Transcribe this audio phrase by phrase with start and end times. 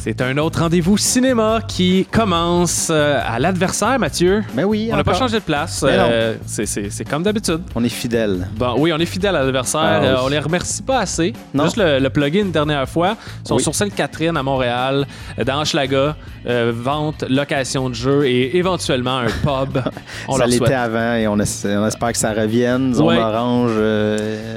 [0.00, 4.42] C'est un autre rendez-vous cinéma qui commence euh, à l'adversaire, Mathieu.
[4.54, 5.82] Mais oui, On n'a pas changé de place.
[5.82, 5.88] Non.
[5.90, 7.60] euh, c'est- comme d'habitude.
[7.74, 8.46] On est fidèle.
[8.56, 9.80] Bon, oui, on est fidèle à l'adversaire.
[9.82, 10.06] Ah oui.
[10.06, 11.32] Euh, on les remercie pas assez.
[11.52, 11.64] Non.
[11.64, 13.16] Juste le, le plugin une dernière fois.
[13.44, 13.62] Ils sont Oui.
[13.62, 15.06] sur Sainte-Catherine à Montréal,
[15.44, 16.16] dans Hochelaga.
[16.46, 19.82] Euh, vente, location de jeu et éventuellement un pub.
[20.28, 22.94] On ça l'était avant et on, es- on espère que ça revienne.
[22.94, 23.18] Zone Ouais.
[23.18, 23.72] orange.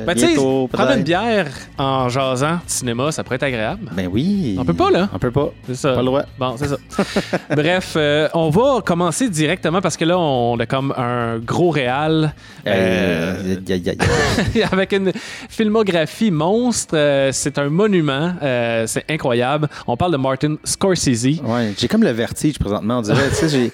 [0.05, 1.47] Ben, bientôt, prendre une bière
[1.77, 3.89] en jasant de cinéma, ça pourrait être agréable.
[3.91, 4.55] Ben oui.
[4.59, 5.09] On peut pas, là.
[5.13, 5.51] On peut pas.
[5.67, 5.93] C'est ça.
[5.93, 6.23] Pas le droit.
[6.37, 6.77] Bon, c'est ça.
[7.55, 12.33] Bref, euh, on va commencer directement parce que là, on a comme un gros réal
[12.67, 15.11] euh, Euh, avec une
[15.49, 16.95] filmographie monstre.
[16.95, 18.33] Euh, c'est un monument.
[18.41, 19.67] Euh, c'est incroyable.
[19.87, 21.41] On parle de Martin Scorsese.
[21.43, 22.99] Ouais, j'ai comme le vertige présentement.
[22.99, 23.71] On dirait, tu sais, j'ai.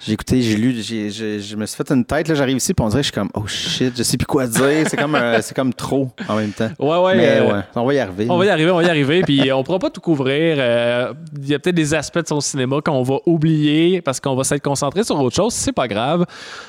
[0.00, 2.28] J'ai écouté, j'ai lu, j'ai- j'ai- je me suis fait une tête.
[2.28, 4.26] Là, j'arrive ici, puis on dirait que je suis comme, oh shit, je sais plus
[4.26, 4.86] quoi dire.
[4.88, 6.70] C'est comme, un- c'est comme trop en même temps.
[6.78, 7.16] Ouais, ouais.
[7.16, 8.26] Mais euh, ouais, on va y arriver.
[8.30, 10.56] On va y arriver, on va y arriver, puis on pourra pas tout couvrir.
[10.60, 11.12] Euh,
[11.42, 14.44] Il y a peut-être des aspects de son cinéma qu'on va oublier parce qu'on va
[14.44, 15.52] s'être concentré sur autre chose.
[15.52, 16.24] C'est pas grave.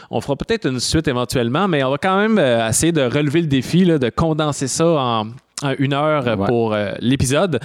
[0.09, 3.41] On fera peut-être une suite éventuellement, mais on va quand même euh, essayer de relever
[3.41, 5.27] le défi, là, de condenser ça en
[5.77, 6.47] une heure Ouais.
[6.47, 7.59] pour euh, l'épisode.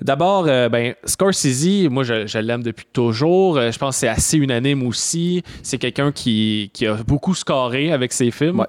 [0.00, 3.58] D'abord, euh, ben, Scorsese, moi je, je l'aime depuis toujours.
[3.58, 5.42] Euh, je pense que c'est assez unanime aussi.
[5.62, 8.60] C'est quelqu'un qui, qui a beaucoup scoré avec ses films.
[8.60, 8.66] Ouais.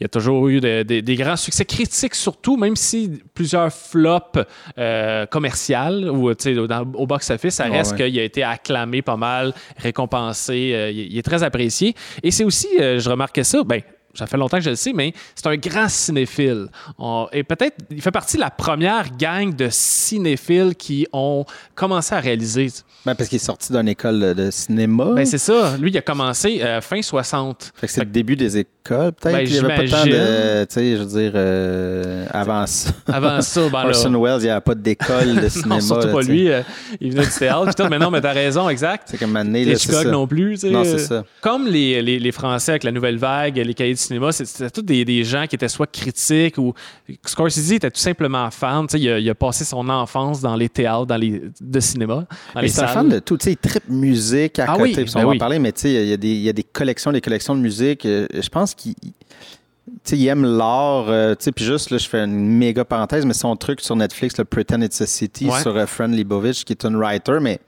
[0.00, 3.72] Il y a toujours eu de- de- des grands succès critiques, surtout, même si plusieurs
[3.72, 4.38] flops
[4.78, 8.10] euh, commerciales ou dans- au box-office, ça reste ouais.
[8.10, 10.90] qu'il a été acclamé pas mal, récompensé.
[10.92, 11.94] il, il est très apprécié.
[12.22, 13.80] Et c'est aussi, je remarquais ça, ben,
[14.14, 16.68] ça fait longtemps que je le sais, mais c'est un grand cinéphile.
[16.98, 22.14] On- et peut-être, il fait partie de la première gang de cinéphiles qui ont commencé
[22.14, 22.68] à réaliser.
[23.06, 25.06] Ben, parce qu'il est sorti d'une école de- cinéma.
[25.14, 25.76] Ben, c'est ça.
[25.78, 27.72] Lui, il a commencé euh, fin 60.
[27.74, 29.32] Fait que c'est le début des écoles, peut-être.
[29.34, 30.64] Ben, il n'y avait pas de.
[30.64, 32.90] Tu sais, je veux dire, euh, avant ça.
[33.12, 35.74] Avant ça, ben là, Orson Welles, il n'y avait pas d'école de cinéma.
[35.76, 36.50] non, surtout là, pas lui.
[36.50, 36.62] euh,
[37.00, 37.74] il venait du théâtre.
[37.74, 39.08] tout, mais non, mais t'as raison, exact.
[39.10, 40.10] C'est comme année, là, Hitchcock ça.
[40.10, 40.54] non plus.
[40.54, 40.70] tu sais.
[40.70, 41.24] Non, c'est ça.
[41.40, 44.82] Comme les, les, les Français avec la nouvelle vague, les cahiers de cinéma, c'était tous
[44.82, 46.72] des, des gens qui étaient soit critiques ou.
[47.26, 48.86] Scorsese était tout simplement fan.
[48.86, 51.80] Tu sais, Il a, il a passé son enfance dans les théâtres dans les, de
[51.80, 52.26] cinéma.
[52.66, 53.36] C'est un fan de tout.
[53.38, 54.82] Tu sais, il tripe musique à Ah côté.
[54.82, 55.36] oui, on ben va oui.
[55.36, 57.20] en parler, mais tu sais, il y, a des- il y a des collections, des
[57.20, 58.04] collections de musique.
[58.06, 58.94] Euh, Je pense qu'il.
[58.94, 59.10] Tu
[60.04, 61.08] sais, il aime l'art.
[61.08, 63.96] euh, tu sais, puis juste, là, je fais une méga parenthèse, mais son truc sur
[63.96, 65.60] Netflix, le Pretend It's a City, Ouais.
[65.60, 66.20] sur euh, Fran qui
[66.72, 67.58] est une writer, mais.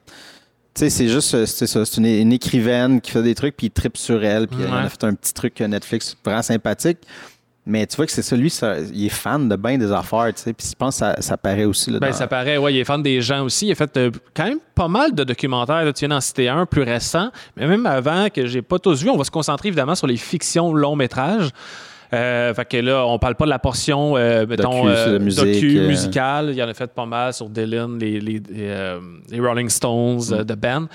[0.76, 3.68] Sais, c'est juste, euh, c'est ça, c'est une, une écrivaine qui fait des trucs, puis
[3.68, 4.70] il tripe sur elle, puis Ouais.
[4.70, 6.98] a fait un petit truc euh, Netflix vraiment sympathique.
[7.68, 10.32] Mais tu vois que c'est ça, lui, ça- il est fan de bien des affaires,
[10.36, 11.90] tu sais, puis je pense que ça, ça paraît aussi.
[11.90, 13.66] Là, Ben, dans- ça paraît, ouais, il est fan des gens aussi.
[13.66, 15.84] Il a fait euh, quand même pas mal de documentaires.
[15.84, 19.02] Là, tu viens d'en citer un plus récent, mais même avant que j'ai pas tous
[19.02, 21.48] vu, on va se concentrer évidemment sur les fictions longs métrages.
[22.12, 25.18] Euh, fait que là, on parle pas de la portion, euh, mettons, Docu, euh, de
[25.18, 25.88] musique, docu, euh.
[25.88, 26.48] musicale.
[26.50, 28.98] Il y en a fait pas mal sur Dylan, les, les, les,
[29.30, 30.44] les Rolling Stones, Mm.
[30.44, 30.88] de Ben.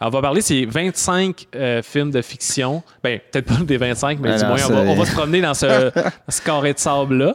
[0.00, 2.84] On va parler, c'est 25 euh, films de fiction.
[3.02, 5.12] Ben, peut-être pas des 25, mais Ah du non, moins, on va, on va se
[5.12, 5.90] promener dans ce,
[6.44, 7.34] carré de sable-là.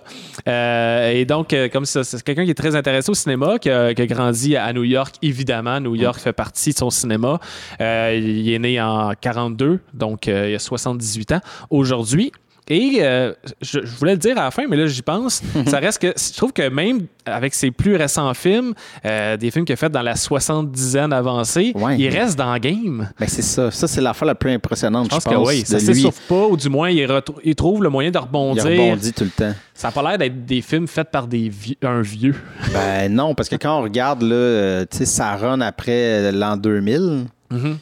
[1.11, 4.01] Et donc, comme ça, c'est quelqu'un qui est très intéressé au cinéma, qui a, qui
[4.01, 5.81] a grandi à New York, évidemment.
[5.81, 7.39] New York fait partie de son cinéma.
[7.81, 12.31] Il est né en 42, donc il a 78 ans aujourd'hui.
[12.69, 15.41] Et euh, je, je voulais le dire à la fin, mais là, j'y pense.
[15.67, 18.73] ça reste que je trouve que même avec ses plus récents films,
[19.05, 21.97] euh, des films qu'il a fait dans la 70aine avancée, Ouais.
[21.97, 23.09] il reste dans le game.
[23.19, 23.69] Ben, c'est ça.
[23.71, 25.47] Ça, c'est l'affaire la plus impressionnante, Je pense je que pense.
[25.47, 25.85] oui, ça lui.
[25.85, 27.05] s'essouffle pas, ou du moins, il,
[27.43, 28.63] il trouve le moyen de Il rebondir.
[28.63, 29.53] rebondit tout le temps.
[29.73, 31.51] Ça n'a pas l'air d'être des films faits par des
[31.83, 32.35] un vieux.
[32.73, 36.55] Ben non, parce que quand on regarde, là, euh, tu sais, ça run après l'an
[36.57, 37.25] 2000.
[37.51, 37.77] Mhm.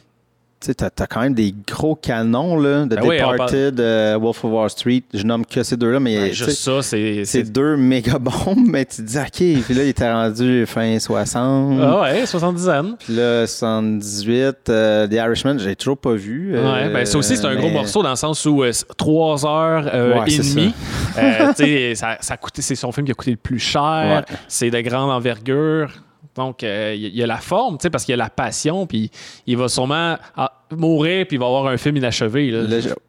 [0.64, 4.52] Tu t'as quand même des gros canons, là, de Ben oui, Departed, euh, Wolf of
[4.52, 5.02] Wall Street.
[5.12, 7.24] Je nomme que ces deux-là, mais sais, juste ça, c'est.
[7.24, 10.98] c'est deux méga bombes, mais tu te dis, OK, puis là, il était rendu fin
[10.98, 11.80] 60.
[11.82, 12.94] Ah ouais, 70 ans.
[12.98, 16.52] Puis là, 78, euh, The Irishman, j'ai toujours pas vu.
[16.54, 18.86] euh, Ouais, ben ça aussi, c'est un gros morceau dans le sens où euh, c'est
[18.96, 20.74] trois heures euh, Ouais, et demie.
[21.18, 24.24] Euh, tu sais, ça, ça c'est son film qui a coûté le plus cher.
[24.28, 24.36] Ouais.
[24.48, 25.90] C'est de grande envergure.
[26.34, 28.86] Donc, euh, il y, a la forme, tu sais, parce qu'il y a la passion,
[28.86, 29.10] puis
[29.46, 32.50] il va sûrement ah, mourir, puis il va avoir un film inachevé.
[32.50, 32.62] Là.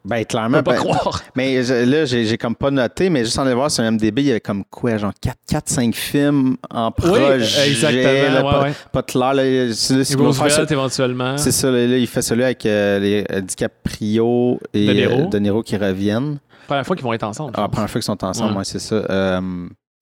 [0.04, 0.58] Ben, On clairement.
[0.58, 1.22] peut pas ben, croire.
[1.34, 4.26] Mais je- là, j'ai comme pas noté, mais juste en aller voir sur MDB, il
[4.26, 5.12] y avait comme quoi, genre
[5.48, 7.68] 4-5 films en projet.
[7.68, 8.72] exactement, là, ouais, pas, ouais.
[8.92, 9.32] pas clair.
[9.34, 11.38] Là, c'est- Roosevelt, éventuellement.
[11.38, 15.12] C'est ça, là, il fait celui avec euh, les, euh, DiCaprio et De Niro.
[15.20, 16.38] euh, De Niro qui reviennent.
[16.66, 17.52] Première fois qu'ils vont être ensemble.
[17.56, 18.64] Ah, première fois qu'ils sont ensemble, Ouais.
[18.64, 18.96] c'est ça.
[18.96, 19.40] Euh,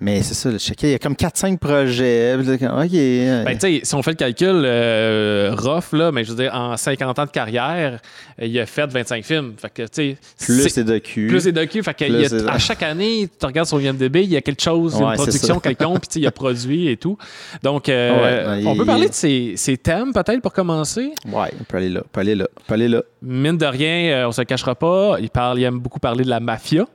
[0.04, 2.34] Mais c'est ça, le checker, il y a comme 4-5 projets.
[2.34, 2.90] OK.
[2.90, 6.52] Ben, tu sais, si on fait le calcul euh, rough, là, mais je veux dire,
[6.52, 8.00] en 50 ans de carrière,
[8.40, 9.52] euh, il a fait 25 films.
[9.56, 11.28] Fait que, tu sais, plus c'est- c'est docu.
[11.28, 11.82] plus des docu.
[11.84, 14.30] Fait que Plus il y a- c'est- à chaque année, tu regardes son IMDb, il
[14.30, 17.16] y a quelque chose, Ouais, une production quelconque, puis il a produit et tout.
[17.62, 21.12] Donc, euh, Ouais, ben, on il- peut parler de ses, ses thèmes, peut-être, pour commencer?
[21.32, 23.02] Ouais, on peut aller là, on peut aller là, on peut aller là.
[23.22, 26.24] Mine de rien, euh, on se le cachera pas, il, parle, il aime beaucoup parler
[26.24, 26.86] de la mafia.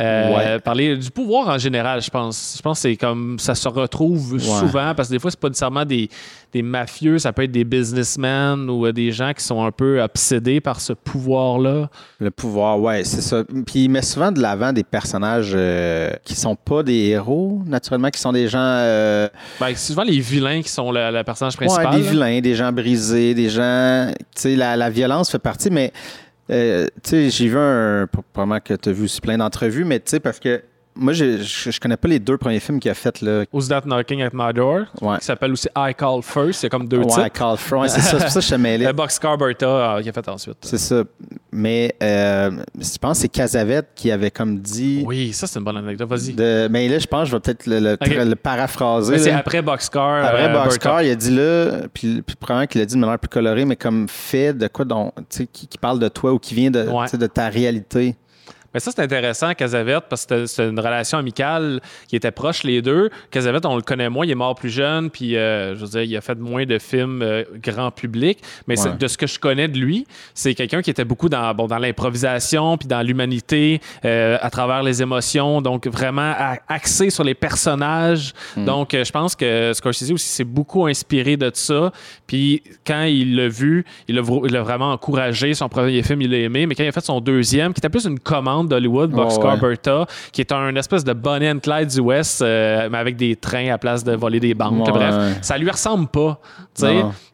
[0.00, 0.58] Euh, Ouais.
[0.60, 2.39] Parler du pouvoir en général, je pense.
[2.56, 5.48] Je pense que c'est comme ça se retrouve souvent parce que des fois, c'est pas
[5.48, 6.08] nécessairement des,
[6.52, 10.02] des mafieux, ça peut être des businessmen ou euh, des gens qui sont un peu
[10.02, 11.88] obsédés par ce pouvoir-là.
[12.18, 13.44] Le pouvoir, ouais, c'est ça.
[13.66, 18.10] Puis il met souvent de l'avant des personnages euh, qui sont pas des héros, naturellement,
[18.10, 18.58] qui sont des gens.
[18.60, 19.28] euh,
[19.60, 21.96] Ben, c'est souvent les vilains qui sont le, le personnage ouais, principal.
[21.96, 22.10] des là.
[22.10, 24.10] vilains, des gens brisés, des gens.
[24.34, 25.92] Tu sais, la, la violence fait partie, mais.
[26.50, 28.08] euh, tu sais, j'ai vu un.
[28.32, 30.62] Probablement que tu as vu aussi plein d'entrevues, mais tu sais, parce que.
[31.00, 33.44] Moi, je, je, je connais pas les deux premiers films qu'il a fait, là.
[33.52, 35.18] Who's That Knocking at My Door, Ouais.
[35.18, 36.64] qui s'appelle aussi I Call First.
[36.64, 37.32] A comme deux Ouais, titres.
[37.32, 38.84] Call For- ouais, c'est ça, c'est pour ça que je te mêlais.
[38.86, 39.66] Le Boxcar Bertha,
[39.96, 40.58] euh, qui a fait ensuite.
[40.60, 41.02] C'est ça.
[41.52, 45.02] Mais euh, je pense que c'est Casavette qui avait comme dit.
[45.06, 46.08] Oui, ça, c'est une bonne anecdote.
[46.08, 46.34] Vas-y.
[46.34, 48.06] De, mais là, je pense que je vais peut-être le, le- Ok.
[48.08, 49.12] le paraphraser.
[49.12, 50.24] Mais c'est après Boxcar.
[50.24, 51.04] Après euh, Boxcar, Bertha.
[51.08, 53.76] il a dit là, puis, puis probablement qu'il a dit de manière plus colorée, mais
[53.76, 54.84] comme fait de quoi
[55.30, 57.06] sais, qui, qui parle de toi ou qui vient de, Ouais.
[57.12, 58.16] de ta réalité.
[58.72, 62.82] Mais ça, c'est intéressant, Casavette, parce que c'était une relation amicale qui était proche, les
[62.82, 63.10] deux.
[63.30, 66.02] Casavette, on le connaît moins, il est mort plus jeune, puis euh, je veux dire,
[66.02, 68.38] il a fait moins de films euh, grand public.
[68.66, 68.96] Mais c'est- Ouais.
[68.96, 71.78] de ce que je connais de lui, c'est quelqu'un qui était beaucoup dans, bon, dans
[71.78, 76.34] l'improvisation, puis dans l'humanité, euh, à travers les émotions, donc vraiment
[76.68, 78.32] axé sur les personnages.
[78.56, 78.64] Hmm.
[78.64, 81.92] Donc, je pense que Scorsese aussi s'est beaucoup inspiré de ça.
[82.26, 85.54] Puis quand il l'a vu, il l'a vraiment encouragé.
[85.54, 86.66] Son premier film, il l'a aimé.
[86.66, 89.60] Mais quand il a fait son deuxième, qui était plus une commande d'Hollywood, Boxcar ouais.
[89.60, 93.36] Bertha, qui est un espèce de Bonnie and Clyde du West, euh, mais avec des
[93.36, 94.86] trains à place de voler des banques.
[94.88, 96.40] Bref, ça lui ressemble pas.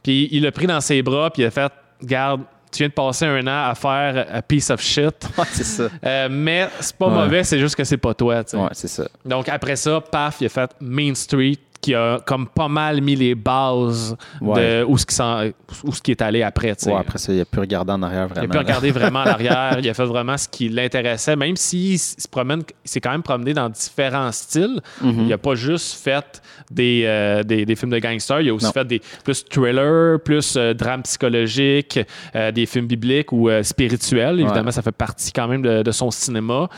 [0.02, 2.92] Puis il l'a pris dans ses bras, puis il a fait Garde, tu viens de
[2.92, 5.14] passer un an à faire a piece of shit.
[5.38, 5.84] Ouais, c'est ça.
[6.04, 7.14] Euh, mais c'est pas Ouais.
[7.14, 8.42] mauvais, c'est juste que c'est pas toi.
[8.52, 9.04] Ouais, c'est ça.
[9.24, 13.16] Donc après ça, paf, il a fait Main Street qui a comme pas mal mis
[13.16, 14.80] les bases Ouais.
[14.80, 15.44] de où ce qui, s'en-
[15.84, 16.72] où ce qui est allé après.
[16.86, 18.52] Ouais, après ça, il a pu regarder en arrière il a vraiment.
[18.52, 22.26] pu regarder vraiment en arrière, il a fait vraiment ce qui l'intéressait, même s'il se
[22.28, 24.80] promène, s'est quand même promené dans différents styles.
[25.02, 25.24] Mhm.
[25.26, 28.66] Il a pas juste fait des, euh, des, des films de gangsters, il a aussi
[28.66, 28.72] Non.
[28.72, 32.00] fait des plus thriller, plus euh, drame psychologique,
[32.34, 34.40] euh, des films bibliques ou euh, spirituels.
[34.40, 34.72] Évidemment, Ouais.
[34.72, 36.68] ça fait partie quand même de, de son cinéma.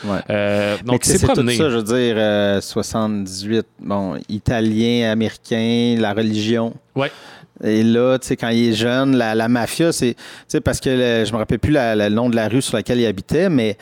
[0.84, 6.74] Donc, c'est tout ça, je veux dire, euh, 78, bon, italien, américain, la religion.
[6.96, 7.10] Ouais.
[7.64, 10.78] Et là, tu sais, quand il est jeune, la, la mafia, c'est, tu sais, parce
[10.80, 13.48] que le- je me rappelle plus le nom de la rue sur laquelle il habitait,
[13.48, 13.76] mais,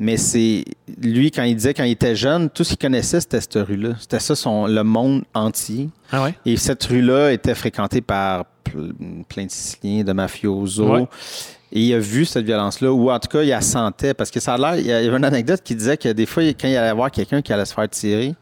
[0.00, 0.64] mais c'est
[1.00, 3.90] lui, quand il disait, quand il était jeune, tout ce qu'il connaissait, c'était cette rue-là.
[4.00, 5.88] C'était ça, son, le monde entier.
[6.10, 6.34] Ah ouais?
[6.44, 8.92] Et cette rue-là était fréquentée par ple-
[9.28, 10.84] plein de Siciliens, de mafiosos.
[10.88, 11.06] Ouais.
[11.74, 14.14] Et il a vu cette violence-là, ou en tout cas, il la sentait.
[14.14, 16.42] Parce que ça a l'air, il y avait une anecdote qui disait que des fois,
[16.42, 18.34] quand il allait voir quelqu'un qui allait se faire tirer,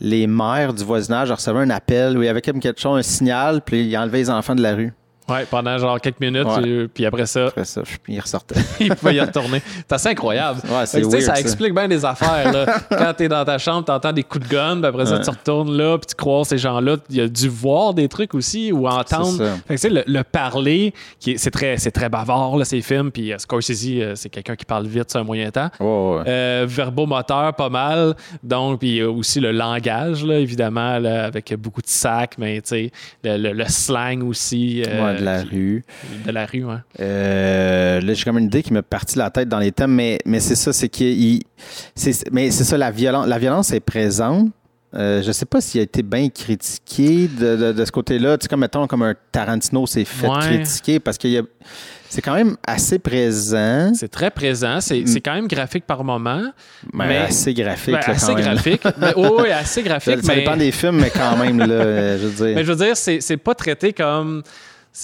[0.00, 3.02] les mères du voisinage recevaient un appel où il y avait comme quelque chose, un
[3.02, 4.92] signal, puis il enlevait les enfants de la rue.
[5.28, 6.68] Ouais, pendant genre quelques minutes, Ouais.
[6.68, 8.60] euh, puis après ça, Après ça, il ressortait.
[8.80, 9.60] il pouvait y retourner.
[9.88, 10.60] C'est assez incroyable.
[10.68, 11.40] Ouais, c'est weird, ça ça.
[11.40, 12.52] explique bien des affaires.
[12.52, 12.66] Là.
[12.90, 15.76] Quand t'es dans ta chambre, t'entends des coups de gun, puis après ça, tu retournes
[15.76, 16.96] là, puis tu croises ces gens-là.
[17.10, 19.36] Il a dû voir des trucs aussi ou entendre.
[19.38, 19.44] C'est.
[19.46, 23.10] Fait que, tu sais, le, le parler, c'est très, c'est très bavard, là, ces films.
[23.10, 25.70] Puis euh, Scorsese, euh, c'est quelqu'un qui parle vite sur un moyen temps.
[25.80, 26.22] Ouais.
[26.28, 28.14] Euh, verbomoteur, pas mal.
[28.42, 32.68] Donc, puis euh, aussi le langage, là, évidemment, là, avec beaucoup de sacs, mais tu
[32.68, 32.90] sais,
[33.24, 34.82] le, le- le slang aussi.
[34.86, 35.84] euh, de la rue.
[36.24, 36.76] de la rue, ouais.
[37.00, 39.92] Euh, là, j'ai comme une idée qui me partit de la tête dans les thèmes,
[39.92, 41.06] mais, mais c'est ça, c'est qu'il.
[41.08, 41.42] il-
[41.94, 44.48] c'est- Mais c'est ça, la violence, la violence est présente.
[44.94, 48.38] Euh, je sais pas s'il a été bien critiqué de, de- de ce côté-là.
[48.38, 50.38] Tu sais, comme mettons, comme un Tarantino s'est fait Ouais.
[50.40, 51.42] critiquer parce a.
[52.08, 54.80] C'est quand même assez présent, C'est très présent.
[54.80, 55.06] C'est Mm.
[55.08, 56.40] c'est quand même graphique par moment.
[56.94, 57.94] mais, mais- assez graphique.
[57.94, 58.44] Ben, là, assez quand même.
[58.44, 58.82] graphique.
[58.98, 60.22] mais, oh, oui, assez graphique.
[60.22, 62.54] ça mais, dépend des films, mais quand même, là, euh, je veux dire.
[62.56, 64.42] mais je veux dire, c'est c'est pas traité comme.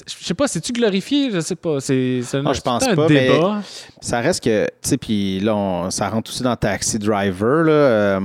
[0.06, 1.30] Je sais pas, c'est-tu glorifié?
[1.30, 1.80] Je sais pas.
[1.80, 3.62] C'est Ah, je pense un pas, mais- débat.
[4.00, 7.72] Ça reste que, tu sais, puis là, on- ça rentre aussi dans Taxi Driver, là,
[7.72, 8.20] euh,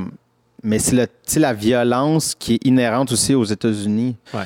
[0.63, 4.15] mais c'est la violence qui est inhérente aussi aux États-Unis.
[4.33, 4.43] Ouais.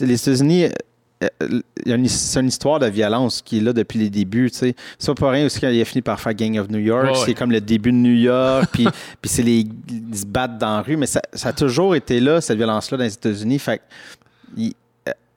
[0.00, 1.60] Les États-Unis, euh, euh,
[2.08, 4.50] c'est une histoire de violence qui est là depuis les débuts.
[4.50, 4.74] tu sais.
[4.98, 7.14] C'est pas pour rien aussi quand il a fini par faire Gang of New York.
[7.26, 8.84] C'est comme le début de New York, puis,
[9.20, 12.20] puis c'est les ils se battent dans la rue, mais ça, ça a toujours été
[12.20, 13.58] là, cette violence-là, dans les États-Unis.
[13.58, 13.82] Fait
[14.56, 14.72] il-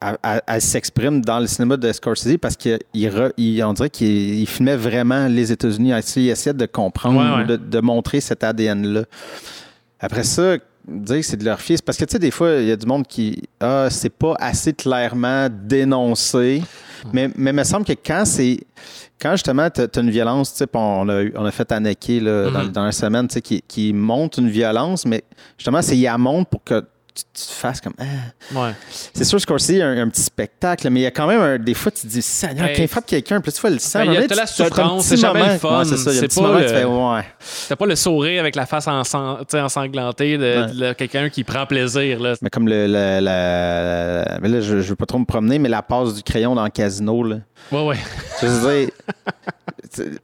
[0.00, 4.06] elle, elle- elle s'exprime dans le cinéma de Scorsese parce qu'on dirait qu'il
[4.40, 5.90] il filmait vraiment les États-Unis.
[5.90, 7.46] Il essayait- il de comprendre, Ouais, ouais.
[7.46, 9.04] De, de montrer cet ADN-là.
[10.00, 11.82] Après ça, dire que c'est de leur fils.
[11.82, 13.42] Parce que, tu sais, des fois, il y a du monde qui.
[13.60, 16.62] Ah, c'est pas assez clairement dénoncé.
[17.12, 18.58] Mais, mais il me semble que quand c'est.
[19.20, 22.50] Quand justement, tu as, une violence, tu sais, on a, on a fait Anaki là,
[22.50, 25.22] dans, dans la semaine, tu sais, qui, qui montre une violence, mais
[25.56, 26.84] justement, c'est il la montre pour que
[27.18, 27.94] tu, tu te fasses comme.
[27.98, 28.04] Ah.
[28.54, 28.70] Ouais.
[29.14, 31.26] C'est sûr, Scorsese, il y a un, un petit spectacle, mais il y a quand
[31.26, 32.76] même un, des fois, tu te dis, Seigneur, Hey.
[32.76, 34.00] quand il frappe quelqu'un, puis tu vois le sang.
[34.00, 36.14] Ben, il y a- t'as la souffrance, c'est jamais le fun, Ouais, c'est ça, il
[36.14, 37.24] y a un c'est petit pas moment, le- tu fais, ouais.
[37.68, 40.42] T'as pas le sourire avec la face ensanglantée de,
[40.82, 40.88] Ouais.
[40.88, 42.20] de quelqu'un qui prend plaisir.
[42.20, 42.34] Là.
[42.42, 42.86] Mais comme le.
[42.86, 46.54] le- mais là, je, je veux pas trop me promener, mais la passe du crayon
[46.54, 47.36] dans le casino, là.
[47.72, 47.96] Ouais, ouais.
[48.40, 48.90] Je veux dire,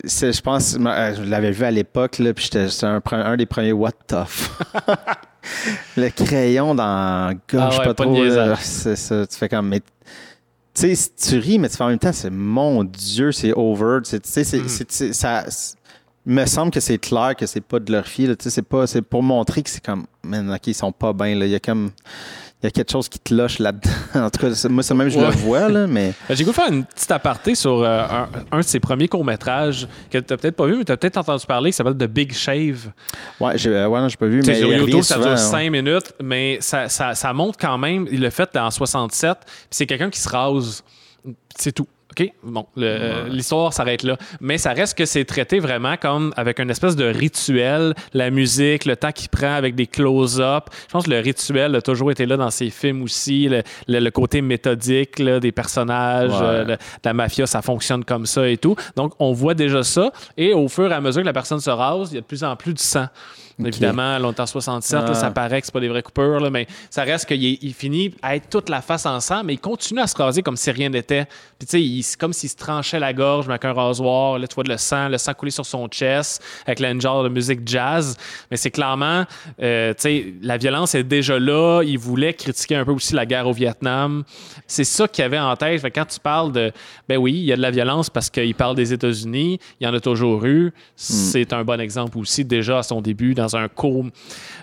[0.05, 3.47] je pense, euh, je l'avais vu à l'époque, là, puis j'étais- c'est un, un des
[3.47, 4.51] premiers What tough.
[5.97, 8.25] le crayon dans gorge, Ah ouais, pas pas trop.
[8.25, 9.69] là, ça, tu fais comme.
[9.69, 9.81] Mais,
[10.75, 14.01] tu sais, tu ris, mais tu fais en même temps, c'est mon Dieu, c'est over.
[14.05, 14.69] c'est- Tu sais, Mm.
[14.89, 15.45] c'est- ça.
[16.27, 18.27] me semble que c'est clair que c'est pas de leur fille.
[18.27, 20.91] là, tu sais, C'est pas, c'est pour montrer que c'est comme, man, ok, ils sont
[20.93, 21.29] pas bien.
[21.29, 21.91] Il y a comme,
[22.65, 23.91] il y a quelque chose qui te loche là-dedans.
[24.15, 25.27] en tout cas, moi, c'est même je Ouais.
[25.27, 26.15] le vois là, mais.
[26.29, 29.07] Ben, J'ai goût de faire une petite aparté sur euh, un, un de ses premiers
[29.07, 32.07] courts-métrages que tu peut-être pas vu, mais tu as peut-être entendu parler, qui s'appelle The
[32.11, 32.91] Big Shave.
[33.39, 35.51] Ouais, j'ai euh, ouais, non, j'ai pas vu, mais sur YouTube, ça souvent, dure ouais.
[35.51, 39.51] 5 minutes, mais ça, ça, ça montre quand même, il l'a fait en 67, puis
[39.71, 40.83] c'est quelqu'un qui se rase.
[41.59, 41.87] C'est tout.
[42.19, 42.31] OK?
[42.43, 44.17] Bon, euh, l'histoire s'arrête là.
[44.41, 48.85] Mais ça reste que c'est traité vraiment comme avec une espèce de rituel, la musique,
[48.85, 50.65] le temps qu'il prend avec des close-up.
[50.87, 53.99] Je pense que le rituel a toujours été là dans ses films aussi, le, le-
[54.01, 56.39] le côté méthodique là, des personnages, Ouais.
[56.47, 58.77] euh, le- la mafia, ça fonctionne comme ça et tout.
[58.97, 60.13] Donc, on voit déjà ça.
[60.37, 62.27] Et au fur et à mesure que la personne se rase, il y a de
[62.27, 63.07] plus en plus de sang.
[63.59, 65.15] Évidemment, là, en 67, là, Ah.
[65.15, 68.13] ça paraît que c'est pas des vraies coupures, là, mais ça reste qu'il il finit
[68.23, 70.71] à être toute la face en sang, mais il continue à se raser comme si
[70.71, 71.27] rien n'était.
[71.59, 74.39] Puis tu sais, c'est comme s'il se tranchait la gorge avec un rasoir.
[74.39, 77.29] Là, tu vois le sang, le sang couler sur son chest avec le genre de
[77.29, 78.17] musique jazz.
[78.51, 79.25] Mais c'est clairement,
[79.63, 81.83] euh, tu sais, la violence est déjà là.
[81.85, 84.25] Il voulait critiquer un peu aussi la guerre au Vietnam.
[84.67, 85.81] C'est ça qu'il avait en tête.
[85.81, 86.73] Fait quand tu parles de,
[87.09, 89.89] ben oui, il y a de la violence parce qu'il parle des États-Unis, il y
[89.89, 90.73] en a toujours eu.
[90.97, 94.07] C'est un bon exemple aussi déjà à son début dans un court,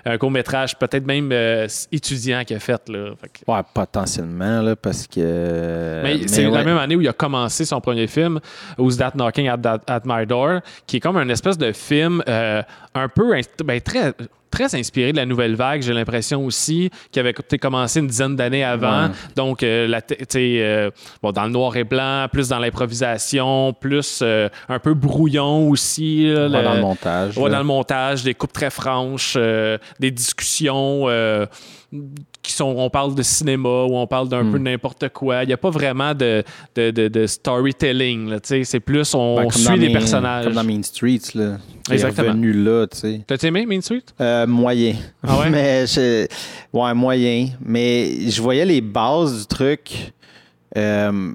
[0.06, 3.12] un court métrage, peut-être même euh, étudiant qu'il a fait là.
[3.22, 6.02] Fait que- Ouais, potentiellement, là, parce que.
[6.04, 6.52] mais c'est ouais.
[6.52, 8.40] la même année où il a commencé son premier film,
[8.78, 12.24] Who's That Knocking at, That- at My Door, qui est comme un espèce de film
[12.28, 12.64] euh,
[12.96, 13.34] un peu
[13.64, 14.14] ben, très
[14.52, 18.36] très inspiré de la nouvelle vague, j'ai l'impression aussi, qui avait peut-être commencé une dizaine
[18.36, 19.06] d'années avant.
[19.08, 19.12] Ouais.
[19.36, 20.02] Donc, euh, la
[20.36, 20.92] euh,
[21.24, 26.28] bon, dans le noir et blanc, plus dans l'improvisation, plus euh, un peu brouillon aussi.
[26.32, 27.38] là, Ouais, le- dans le montage.
[27.38, 31.46] Ouais, dans le montage, des coupes très franches, euh, des discussions euh,
[32.42, 32.74] qui sont.
[32.78, 34.52] On parle de cinéma ou on parle d'un Hmm.
[34.52, 35.44] peu de n'importe quoi.
[35.44, 36.44] Il n'y a pas vraiment de,
[36.76, 38.34] de, de- de storytelling.
[38.64, 40.46] C'est plus on, Ben, on suit des Main- personnages.
[40.46, 41.58] Comme dans Main Streets, là.
[41.92, 42.30] Exactement.
[42.30, 42.86] revenu là.
[42.88, 44.04] T'as aimé Main Street?
[44.20, 44.96] Euh, moyen.
[45.24, 45.50] Ah ouais?
[45.52, 46.28] mais je-
[46.74, 47.50] ouais, moyen.
[47.64, 50.14] Mais je voyais les bases du truc.
[50.78, 51.34] Euh,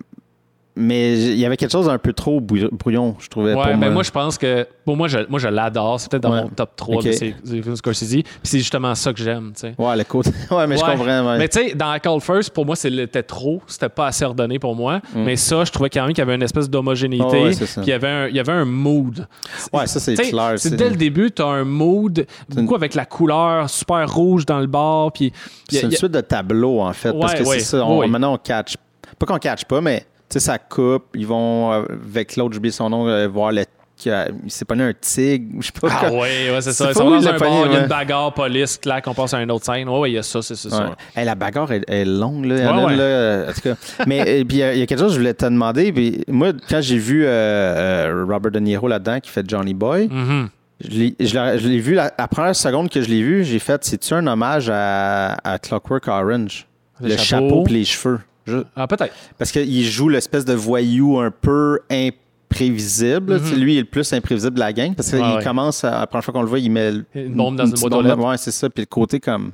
[0.77, 3.55] mais il y avait quelque chose d'un peu trop brou- brouillon, je trouvais.
[3.55, 3.91] Ouais, pour ben moi.
[3.91, 4.67] moi, je pense que.
[4.85, 5.99] Pour moi, je, moi, je l'adore.
[5.99, 6.43] C'est peut-être dans Ouais.
[6.43, 7.05] mon top 3 Ok.
[7.07, 8.09] de ces, films Scorsese.
[8.23, 9.53] Puis c'est justement ça que j'aime.
[9.55, 9.75] tu sais.
[9.79, 10.31] Ouais, le côté.
[10.51, 11.05] Ouais, mais je comprends.
[11.33, 11.39] ouais.
[11.39, 13.61] Mais tu sais, dans I Call First, pour moi, c'était trop.
[13.67, 15.01] C'était pas assez ordonné pour moi.
[15.15, 17.25] Mais ça, je trouvais quand même qu'il y avait une espèce d'homogénéité.
[17.45, 17.53] Mm.
[17.53, 19.27] Oh, puis il y avait un, il y avait un mood.
[19.73, 20.55] Ouais, ça, c'est clair.
[20.57, 24.61] c'est dès le début, tu as un mood, beaucoup avec la couleur super rouge dans
[24.61, 25.13] le bord.
[25.13, 25.33] Puis
[25.69, 27.13] C'est une a- suite de tableaux, en fait.
[27.19, 27.85] parce que c'est ça.
[27.85, 28.07] on-.
[28.07, 28.75] Maintenant, on catch.
[29.19, 31.05] Pas qu'on catch pas, mais sais, ça coupe.
[31.15, 33.63] Ils vont, euh, avec l'autre, j'oublie son nom, euh, voir le.
[33.63, 35.55] a- Il s'est pogné un tigre.
[35.61, 35.89] Je sais pas.
[35.91, 36.19] Ah quoi.
[36.21, 36.93] ouais, ouais, c'est ça.
[36.93, 39.07] Ça où dans il un l'a bar, pogné, il y a une bagarre, police, clac,
[39.09, 39.89] on passe à une autre scène.
[39.89, 40.81] Ouais, ouais, il y a ça, c'est Ouais.
[41.15, 42.85] Hey, la bagarre est, est longue, là.
[42.85, 43.75] Ouais, là, en tout cas.
[44.07, 45.93] Mais euh, puis, il y, a- quelque chose que je voulais te demander.
[45.93, 50.49] Puis, moi, quand j'ai vu euh, Robert De Niro là-dedans, qui fait Johnny Boy, Mhm.
[50.85, 54.13] je l'ai- je vu, la, la première seconde que je l'ai vu, j'ai fait, c'est-tu
[54.13, 56.67] un hommage à, à Clockwork Orange?
[57.01, 57.49] Le Le, chapeau.
[57.49, 58.21] chapeau et les cheveux.
[58.47, 59.13] Je- Ah, peut-être.
[59.39, 63.41] parce qu'il joue l'espèce de voyou un peu imprévisible.
[63.41, 64.95] sais, Lui, il est le plus imprévisible de la gang.
[64.95, 65.25] Parce qu'il Mhm.
[65.31, 65.45] Ouais, ouais.
[65.45, 68.19] commence, à, la première fois qu'on le voit, il met Une bombe dans une boîte.
[68.19, 68.71] Ouais, c'est ça.
[68.71, 69.53] Puis le côté comme.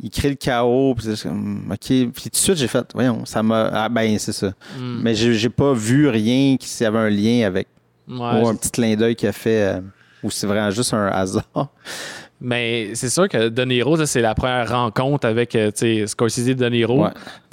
[0.00, 0.94] Il crée le chaos.
[0.94, 1.78] Puis c'est comme, OK.
[1.88, 3.70] Puis tout de suite, j'ai fait, voyons, ça m'a.
[3.72, 4.48] Ah, ben, c'est ça.
[4.78, 5.00] Mm.
[5.02, 7.66] Mais j'ai pas vu rien qui avait un lien avec.
[8.08, 9.62] Ouais, ou un petit clin d'œil qu'il a fait.
[9.76, 9.80] euh,
[10.22, 11.44] ou c'est vraiment juste un hasard.
[12.42, 15.70] Mais c'est sûr que De Niro, c'est la première rencontre avec euh,
[16.06, 17.10] Scorsese et De Niro Ouais.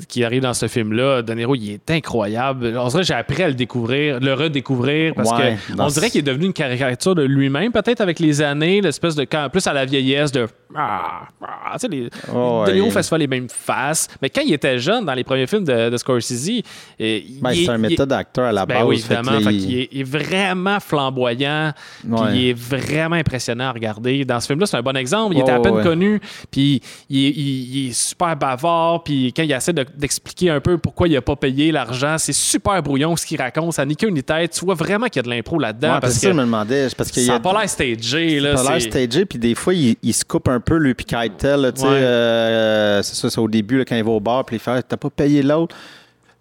[0.07, 1.21] qui arrive dans ce film-là.
[1.21, 2.73] De Niro, il est incroyable.
[2.79, 6.09] On dirait que j'ai appris à le découvrir, le redécouvrir parce Ouais, que on dirait
[6.09, 9.67] qu'il est devenu une caricature de lui-même, peut-être avec les années, l'espèce de quand plus
[9.67, 12.91] à la vieillesse de Ah, ah, tu sais, les, Oh, De Niro ouais.
[12.91, 14.07] fait souvent les mêmes faces.
[14.21, 17.65] Mais quand il était jeune, dans les premiers films de, de Scorsese, euh, Ben, il
[17.65, 18.85] c'est un méthode d'acteur à la Ben base.
[18.87, 19.39] oui, que évidemment.
[19.41, 21.71] Fait il- est, il est vraiment flamboyant.
[22.01, 24.25] puis il est vraiment impressionnant à regarder.
[24.25, 25.33] Dans ce film-là, c'est un bon exemple.
[25.35, 25.83] Il Ouais, était à peine ouais.
[25.83, 26.19] connu.
[26.51, 29.03] Puis il, est- super bavard.
[29.03, 32.33] Puis quand il essaie de- d'expliquer un peu pourquoi il n'a pas payé l'argent, c'est
[32.33, 33.73] super brouillon ce qu'il raconte.
[33.73, 34.51] Ça queue ni tête.
[34.51, 35.99] Tu vois vraiment qu'il y a de l'impro là-dedans.
[36.01, 36.87] Parce c'est ça, que je me demandais.
[36.95, 38.39] Parce y ça n'a pas l'air stagé.
[38.41, 41.71] Pas l'air stagé, puis des fois, il, il se coupe un peu, lui, puis Keitel,
[41.75, 41.93] tu sais, Ouais.
[41.95, 44.81] euh, c'est ça, c'est au début, là, quand il va au bar, puis il fait
[44.87, 45.75] «T'as pas payé l'autre?»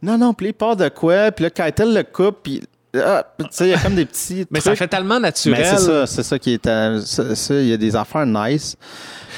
[0.03, 1.31] Non, non, puis il part de quoi?
[1.33, 2.63] Puis là, Keitel le coupe, puis
[2.99, 4.79] ah, tu sais, il y a comme des petits Mais ça trucs.
[4.79, 5.65] fait tellement naturel.
[5.67, 6.67] C'est ça, c'est ça qui est...
[6.67, 8.77] euh, ça, ça, il y a des affaires nice.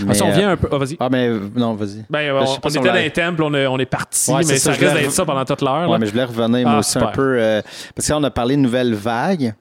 [0.01, 0.69] Mais, Si on revient un peu.
[0.71, 0.97] ah, vas-y.
[1.01, 2.05] Ah, mais non, vas-y.
[2.09, 4.73] Ben, on, on était dans les temples, on, est- on est parti, Ouais, mais ça,
[4.75, 5.91] ça, d'être ça pendant toute l'heure.
[5.91, 7.37] Ouais, mais je voulais revenir, moi Ah, aussi, un peu.
[7.37, 7.61] euh,
[7.97, 9.55] parce qu'on a parlé de Nouvelle Vague,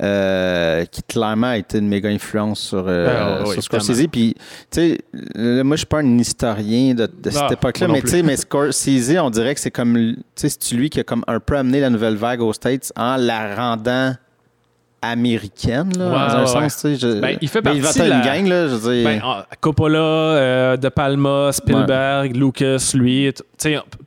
[0.00, 4.06] euh, qui clairement a été une méga influence sur, euh, sur Scorsese.
[4.10, 4.34] Puis,
[4.70, 4.98] tu sais,
[5.64, 8.36] moi, je suis pas un historien de, de cette Ah, époque-là, mais tu sais, mais
[8.36, 11.56] Scorsese, on dirait que c'est comme, tu sais, c'est lui qui a comme un peu
[11.56, 14.14] amené la Nouvelle Vague aux States en la rendant
[15.00, 16.96] américaine, là, Ouais, dans un ouais, sens, tu sais.
[16.96, 19.04] je- Ben, il fait Ben, partie va de une la- gang, là, je veux dire.
[19.04, 19.22] Ben,
[19.60, 23.32] Coppola, euh, De Palma, Spielberg, Lucas, lui,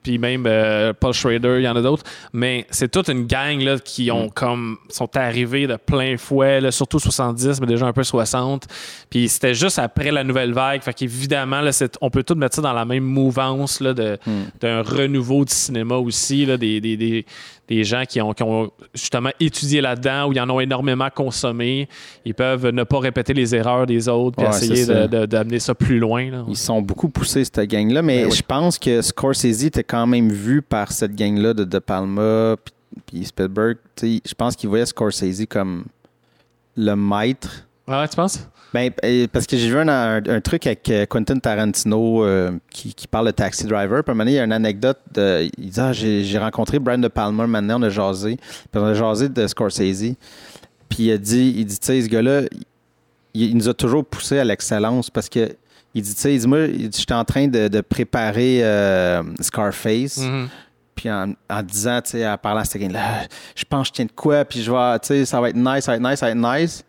[0.04, 2.04] puis même euh, Paul Schrader, il y en a d'autres.
[2.34, 6.72] Mais c'est toute une gang là, qui ont comme sont arrivés de plein fouet, là,
[6.72, 8.66] surtout 70, mais déjà un peu 60.
[9.10, 10.82] Puis c'était juste après la nouvelle vague.
[10.82, 11.62] Fait qu'évidemment,
[12.02, 14.18] on peut tout mettre ça dans la même mouvance là, de-
[14.62, 17.26] d'un renouveau du cinéma aussi, là, des, des, des,
[17.75, 21.88] des gens qui ont, qui ont justement étudié là-dedans, où ils en ont énormément consommé.
[22.25, 25.08] Ils peuvent ne pas répéter les erreurs des autres, Ouais, essayer ça.
[25.08, 26.30] d'amener ça plus loin.
[26.30, 26.44] Là.
[26.50, 28.36] Ils sont beaucoup poussés, cette gang-là, mais Ben oui.
[28.36, 32.58] je pense que Scorsese était quand même vu par cette gang-là de De Palma
[33.06, 33.78] puis- Spielberg.
[34.01, 35.86] Je pense qu'ils voyaient Scorsese comme
[36.75, 37.66] le maître.
[37.88, 38.48] Ah ouais, tu penses?
[38.74, 42.51] Ben, euh, parce que j'ai vu un, un- un truc avec euh, Quentin Tarantino euh,
[42.70, 44.01] qui, qui parle de Taxi Driver.
[44.04, 44.98] Puis à un moment donné, il y a une anecdote.
[45.13, 48.38] De, il dit Ah, j'ai rencontré Brian De Palma, maintenant on a jasé.
[48.38, 50.16] Puis on a jasé de Scorsese.
[50.90, 52.42] Puis il a dit, il dit, tu sais, ce gars-là,
[53.34, 55.50] il, il nous a toujours poussé à l'excellence parce que
[55.94, 60.18] il dit, tu sais, il dit, moi, j'étais en train de, de préparer euh, Scarface.
[60.20, 60.48] Mhm.
[60.96, 63.24] Puis en, en disant, tu sais, en parlant à cette gang-là,
[63.56, 65.56] je pense que je tiens de quoi, puis je vais, tu sais, ça va être
[65.56, 66.84] nice, ça va être nice, ça va être nice.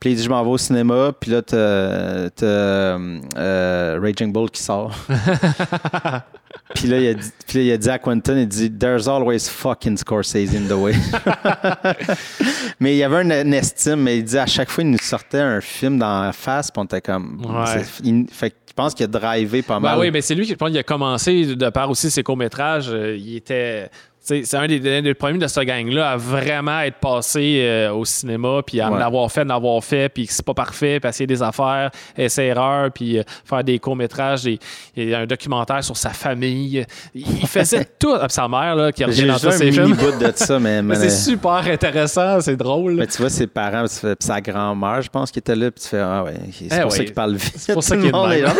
[0.00, 4.50] Puis il dit, je m'en vais au cinéma, puis là, t'as, t'as, euh, Raging Bull
[4.50, 4.94] qui sort.
[6.74, 9.06] puis, là, il a dit, puis là, il a dit à Quentin, il dit, There's
[9.08, 10.94] always fucking Scorsese in the way.
[12.80, 14.98] mais il y avait une, une estime, mais il dit, à chaque fois, il nous
[14.98, 17.42] sortait un film dans la face, puis on était comme.
[17.44, 17.82] Ouais.
[18.02, 19.98] il- fait je pense qu'il a drivé pas Ben mal.
[19.98, 22.88] oui, mais c'est lui qui, je pense, il a commencé, de par aussi ses courts-métrages,
[22.88, 23.90] euh, il était.
[24.22, 28.04] C'est un des, des- des premiers de ce gang-là à vraiment être passé euh, au
[28.04, 29.02] cinéma, puis à Ouais.
[29.02, 32.48] avoir fait, en avoir fait, puis que c'est pas parfait, puis essayer des affaires, essayer
[32.50, 36.84] erreur, puis euh, faire des courts-métrages, des- a un documentaire sur sa famille.
[37.14, 38.12] Il faisait tout.
[38.14, 39.94] Ah, sa mère, là, qui revient dans tous un ses films.
[39.96, 42.94] bout de ça, mais, Mais C'est super intéressant, c'est drôle.
[42.96, 45.88] Mais tu vois, ses parents, puis sa grand-mère, je pense, qui était là, puis tu
[45.88, 47.54] fais, ah ouais, c'est Eh pour ça qu'il parle vite.
[47.56, 48.44] C'est pour ça qu'il est de monde même.
[48.44, 48.52] là.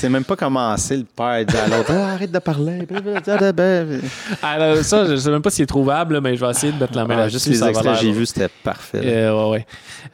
[0.00, 2.86] C'est même pas commencé, le père dit à l'autre, Ah, arrête de parler.
[4.42, 6.78] Alors, ça, je sais même pas s'il est trouvable, là, mais je vais essayer de
[6.78, 7.34] mettre la main Ah, là-dessus.
[7.34, 9.02] juste les extraits j'ai vus, c'était parfait.
[9.02, 9.10] là.
[9.10, 9.66] Euh, ouais, ouais.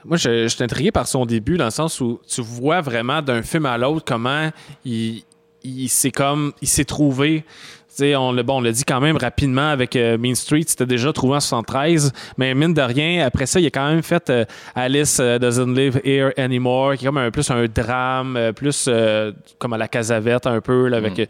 [0.06, 3.20] Moi, je, je suis intrigué par son début, dans le sens où tu vois vraiment
[3.20, 4.48] d'un film à l'autre comment
[4.86, 5.22] il,
[5.62, 7.44] il s'est comme il s'est trouvé.
[8.00, 11.12] On, l'a- bon, on l'a dit quand même rapidement avec euh, Mean Street, c'était déjà
[11.12, 14.44] trouvé en 73, mais mine de rien, après ça, il a quand même fait euh,
[14.74, 18.86] Alice euh, Doesn't Live Here Anymore, qui est comme un, plus un drame, euh, plus
[18.88, 21.28] euh, comme à la Casavette un peu, là, avec,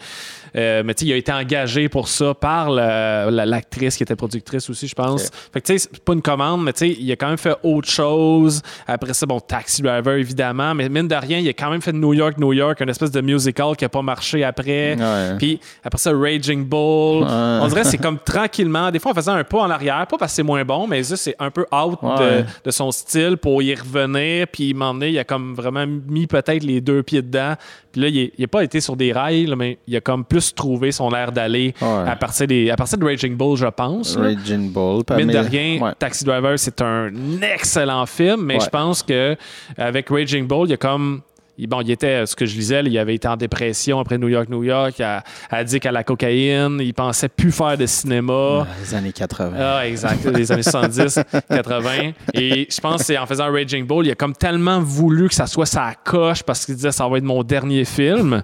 [0.56, 4.02] euh, mais tu sais, il a été engagé pour ça par la- la- l'actrice qui
[4.02, 5.30] était productrice aussi, je pense.
[5.52, 7.38] Fait que tu sais, c'est pas une commande, mais tu sais, il a quand même
[7.38, 8.62] fait autre chose.
[8.86, 11.92] Après ça, bon, Taxi Driver, évidemment, mais mine de rien, il a quand même fait
[11.92, 14.96] New York, New York, une espèce de musical qui a pas marché après.
[15.38, 17.24] Puis après ça, Raging Bull.
[17.26, 20.16] On dirait que c'est comme tranquillement, des fois en faisant un pas en arrière, pas
[20.18, 22.44] parce que c'est moins bon, mais juste c'est un peu out de, Ouais.
[22.64, 24.46] de son style pour y revenir.
[24.52, 27.54] Puis il m'en il a comme vraiment mis peut-être les deux pieds dedans.
[27.90, 30.54] Puis là, il n'a pas été sur des rails, là, mais il a comme plus
[30.54, 32.08] trouvé son air d'aller Ouais.
[32.10, 34.16] à, partir des, à partir de Raging Bull, je pense.
[34.16, 35.02] Raging Bull.
[35.16, 35.92] Mine de rien.
[35.98, 37.10] Taxi Driver, c'est un
[37.54, 39.36] excellent film, mais je pense que
[39.78, 41.22] avec Raging Bull, il y a comme.
[41.58, 44.18] Il- Bon, il était, ce que je lisais, là, il avait été en dépression après
[44.18, 48.66] New York, New York, à- addict à la cocaïne, il pensait plus faire de cinéma.
[48.80, 49.56] Les années 80.
[49.58, 52.12] Ah, exact, les années 70, 80.
[52.34, 55.34] Et je pense que c'est en faisant Raging Bull, il a comme tellement voulu que
[55.34, 58.42] ça soit sa coche parce qu'il disait ça va être mon dernier film.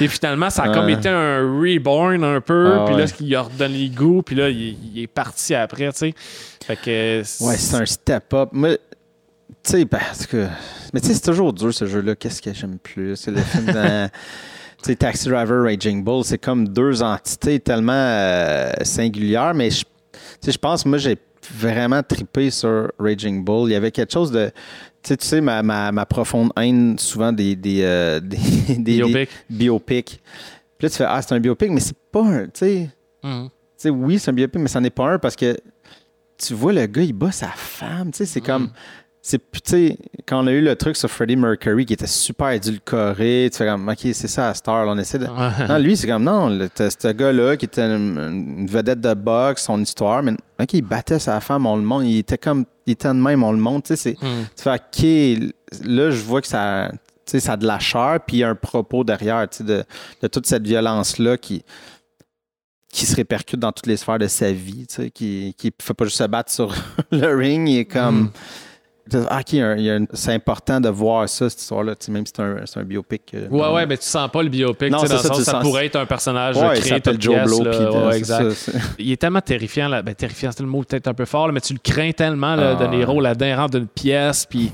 [0.00, 2.72] Et finalement, ça a comme été un reborn un peu.
[2.74, 3.10] Ah, puis là, ouais.
[3.20, 4.22] il a redonné le goût.
[4.22, 6.14] Puis là, il, il est parti après, tu sais.
[6.66, 7.18] Fait que.
[7.44, 8.50] Ouais, c'est un step-up.
[8.52, 8.76] Moi,
[9.62, 10.46] tu sais, parce que.
[10.92, 12.14] Mais tu sais, c'est toujours dur ce jeu-là.
[12.16, 13.16] Qu'est-ce que j'aime plus?
[13.16, 14.10] C'est le film dans.
[14.82, 19.82] Tu sais, Taxi Driver, Raging Bull, c'est comme deux entités tellement euh, singulières, mais je,
[19.84, 19.86] tu
[20.40, 21.16] sais, je pense, moi, j'ai
[21.54, 23.70] vraiment trippé sur Raging Bull.
[23.70, 24.46] Il y avait quelque chose de.
[25.00, 28.76] Tu sais, tu sais ma, ma, ma profonde haine souvent des, des, euh, des, des-
[28.76, 29.28] des Biopic.
[29.48, 30.20] biopics.
[30.78, 32.44] Puis là, tu fais Ah, c'est un biopic, mais c'est pas un.
[32.46, 32.90] Tu sais,
[33.22, 33.44] Mhm.
[33.50, 35.56] tu sais, oui, c'est un biopic, mais ça n'est pas un parce que
[36.38, 38.10] tu vois le gars, il bat sa femme.
[38.10, 38.70] Tu sais, c'est comme.
[39.24, 42.50] C'est, tu sais, quand on a eu le truc sur Freddie Mercury qui était super
[42.50, 45.26] édulcoré, tu fais comme, OK, c'est ça, à Star, là, on essaie de.
[45.68, 49.80] Non, lui, c'est comme, non, ce gars-là qui était une, une vedette de boxe, son
[49.80, 53.06] histoire, mais OK, il battait sa femme, on le montre, il était comme, il était
[53.06, 54.26] de même, on le montre, tu sais, c'est.
[54.26, 54.46] Mhm.
[54.56, 58.18] Tu fais, OK, là, je vois que ça, tu sais, ça a de la chair,
[58.26, 59.84] puis il y a un propos derrière, tu sais, de,
[60.20, 61.64] de toute cette violence-là qui,
[62.92, 65.94] qui se répercute dans toutes les sphères de sa vie, tu sais, qui ne fait
[65.94, 66.74] pas juste se battre sur
[67.12, 68.32] le ring, il est comme...
[69.30, 69.54] Ah, OK,
[70.14, 73.22] c'est important de voir ça, cette histoire-là, même si c'est un, un biopic.
[73.34, 73.74] euh, Ouais, non.
[73.74, 75.62] ouais, mais tu sens pas le biopic, Non, dans c'est le ça, sens ça sens-
[75.62, 77.70] pourrait être un personnage Ouais, il créé Joe pièce, Blow, là.
[78.06, 78.50] Ouais, c'est exact.
[78.52, 80.02] ça, Il est tellement terrifiant, là.
[80.02, 82.54] Ben, terrifiant, c'est le mot peut-être un peu fort, là, mais tu le crains tellement,
[82.56, 82.86] là, Ah.
[82.86, 82.86] de
[83.46, 84.70] il rentre d'une pièce, puis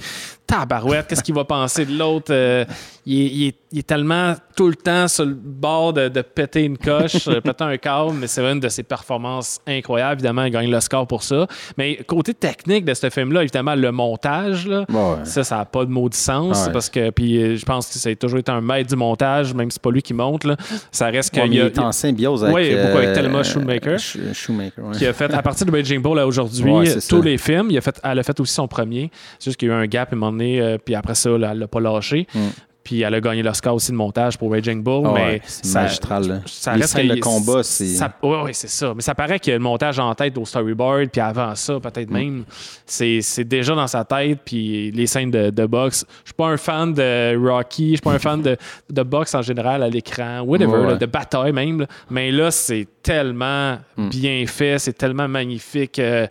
[0.49, 2.33] tabarouette, qu'est-ce qu'il va penser de l'autre?
[2.33, 2.65] Euh,
[3.07, 6.23] il, est, il est- il est tellement tout le temps sur le bord de, de
[6.23, 10.15] péter une coche, euh, péter un câble, mais c'est une de ses performances incroyables.
[10.15, 11.47] Évidemment, il gagne le score pour ça.
[11.77, 15.17] Mais côté technique de ce film-là, évidemment, le montage, là, Ouais.
[15.25, 16.73] ça, ça n'a pas de mot de sens Ouais.
[16.73, 19.53] parce que, puis euh, je pense que ça a toujours été un maître du montage,
[19.53, 20.57] même si c'est pas lui qui monte, là.
[20.91, 22.55] ça reste Ouais, qu'il y il a, est en symbiose avec...
[22.57, 23.43] Ouais, beaucoup avec euh, Thelma.
[23.43, 26.73] Sch- Shoemaker, qui a fait, à partir de Bull à aujourd'hui,
[27.07, 27.67] tous les films.
[27.71, 29.11] Il a fait, elle a fait aussi son premier.
[29.39, 31.51] C'est juste qu'il y a eu un gap un moment euh, puis après ça, là,
[31.53, 32.27] elle l'a pas lâché.
[32.35, 32.39] Mm.
[32.85, 35.03] Puis elle a gagné l'Oscar aussi de montage pour Raging Bull.
[35.07, 36.41] Ah mais ouais, ça, magistral, là.
[36.47, 38.95] ça Les reste scènes que- de combat, c'est- ouais, ouais, c'est ça.
[38.95, 41.75] Mais ça paraît qu'il y a le montage en tête au storyboard, puis avant ça,
[41.75, 41.81] Mm.
[41.83, 42.45] peut-être même,
[42.87, 44.39] c'est déjà dans sa tête.
[44.43, 46.07] Puis les scènes de, de boxe.
[46.25, 48.57] Je suis pas un fan de Rocky, je suis pas un fan de,
[48.89, 50.99] de boxe en général à l'écran, whatever, Ouais, là, ouais.
[50.99, 51.81] de bataille même.
[51.81, 51.87] là.
[52.09, 54.09] Mais là, c'est tellement Mm.
[54.09, 55.99] bien fait, c'est tellement magnifique.
[55.99, 56.27] euh,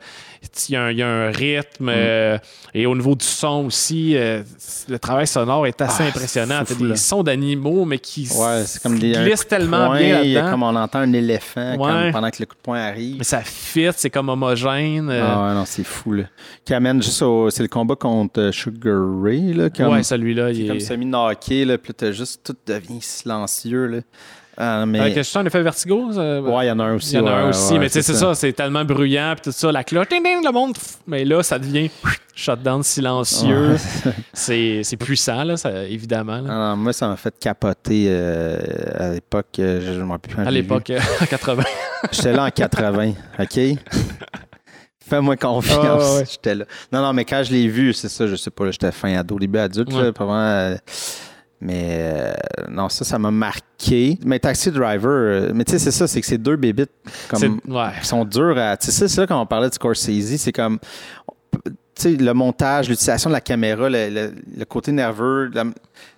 [0.69, 1.35] il y, a un, il y a un Mm.
[1.35, 1.89] rythme.
[1.89, 2.37] euh,
[2.73, 4.43] et au niveau du son aussi, euh,
[4.87, 6.63] le travail sonore est assez Ah, impressionnant.
[6.65, 10.51] T'as des sons d'animaux, mais qui Ouais, comme des glissent tellement bien il là-dedans.
[10.51, 13.17] Comme on entend un éléphant pendant que le coup de poing arrive.
[13.17, 15.09] Mais ça fit, c'est comme homogène.
[15.09, 16.23] euh, Ah ouais, non, c'est fou, là.
[16.65, 17.49] Qui amène juste au...
[17.49, 19.69] C'est le combat contre Sugar Ray, là.
[19.69, 21.77] Comme, ouais, celui-là, qui est il comme semi-knocké, là.
[21.77, 22.41] Puis là, juste...
[22.43, 23.97] Tout devient silencieux, là.
[24.59, 24.99] Ah, mais...
[24.99, 26.11] Avec chien, un effet vertigo.
[26.11, 27.13] ça- Ouais, il y en a un aussi.
[27.13, 28.83] Il y en a ouais, un aussi, ouais, mais tu sais, c'est ça, c'est tellement
[28.83, 31.89] bruyant, puis tout ça, la cloche, ding, ding, le monde, pff, mais là, ça devient
[32.35, 33.73] shutdown silencieux.
[34.05, 34.11] Ouais.
[34.83, 36.41] C'est puissant, là, ça, évidemment.
[36.41, 36.71] là.
[36.71, 38.57] Non, moi, ça m'a fait capoter euh,
[38.95, 39.59] à l'époque.
[39.59, 41.63] euh, Je ne me rappelle plus quand à je l'époque, euh, en 80.
[42.11, 43.59] J'étais là en 80, OK?
[45.09, 45.83] Fais-moi confiance.
[45.85, 46.25] Ah, ouais.
[46.29, 46.65] J'étais là.
[46.91, 49.39] Non, non, mais quand je l'ai vu, c'est ça, je sais pas, j'étais fin ado,
[49.39, 50.03] début adulte, Ouais.
[50.03, 50.75] là, vraiment, euh,
[51.61, 52.33] mais euh,
[52.69, 54.17] non, ça, ça m'a marqué.
[54.25, 56.91] Mais Taxi Driver, euh, mais tu sais, c'est ça, c'est que c'est deux bébites
[57.29, 57.89] comme, Ouais.
[58.01, 58.77] qui sont durs à.
[58.77, 60.79] Tu sais, c'est ça, quand on parlait de Scorsese, c'est comme.
[61.65, 65.49] Tu sais, le montage, l'utilisation de la caméra, le, le- le côté nerveux.
[65.53, 65.71] la- tu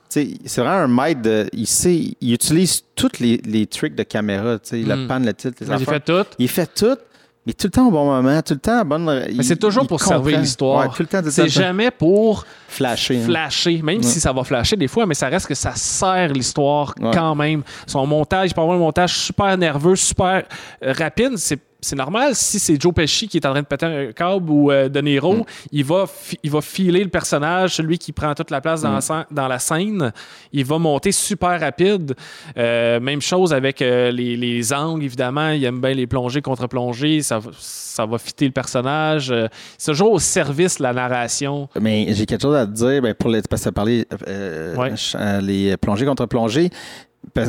[0.10, 1.48] sais, c'est vraiment un maître de.
[1.54, 4.90] Il sait, il utilise tous les, les tricks de caméra, tu sais, Mm.
[4.90, 5.88] le pan, le titre, les affaires.
[5.88, 6.30] fait tout.
[6.40, 6.98] Il fait tout,
[7.46, 9.26] mais tout le temps au bon moment, tout le temps à bonne.
[9.36, 10.82] Mais c'est toujours pour servir l'histoire.
[10.88, 13.18] Ouais, tout le temps, tout le C'est jamais pour flasher.
[13.22, 13.26] hein.
[13.26, 16.94] flasher, même si ça va flasher des fois, mais ça reste que ça sert l'histoire
[17.00, 17.12] Ouais.
[17.14, 17.64] quand même.
[17.88, 20.44] Son montage, il peut avoir un montage super nerveux, super
[20.82, 21.38] rapide.
[21.38, 24.50] C'est c'est normal si c'est Joe Pesci qui est en train de péter un câble
[24.50, 25.44] ou euh, De Niro, Mm.
[25.72, 26.06] il, va
[26.44, 29.02] il va filer le personnage, celui qui prend toute la place dans, Mm.
[29.10, 30.12] la, dans la scène.
[30.52, 32.16] Il va monter super rapide.
[32.58, 35.50] Euh, même chose avec euh, les, les angles, évidemment.
[35.50, 37.22] Il aime bien les plongées contre plongées.
[37.22, 39.32] Ça, va- ça va fitter le personnage.
[39.32, 41.70] Euh, c'est toujours au service de la narration.
[41.80, 44.94] Mais j'ai quelque chose à te dire, ben, pour les, parce que parlé euh, Ouais.
[45.16, 46.70] euh, les plongées contre plongées.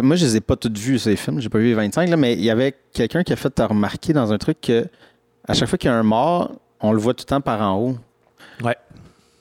[0.03, 1.41] Moi, je les ai pas toutes vues, ces films.
[1.41, 4.13] J'ai pas vu les 25, là, mais il y avait quelqu'un qui a fait remarquer
[4.13, 4.87] dans un truc que
[5.47, 7.61] à chaque fois qu'il y a un mort, on le voit tout le temps par
[7.63, 7.99] en haut.
[8.63, 8.77] Ouais.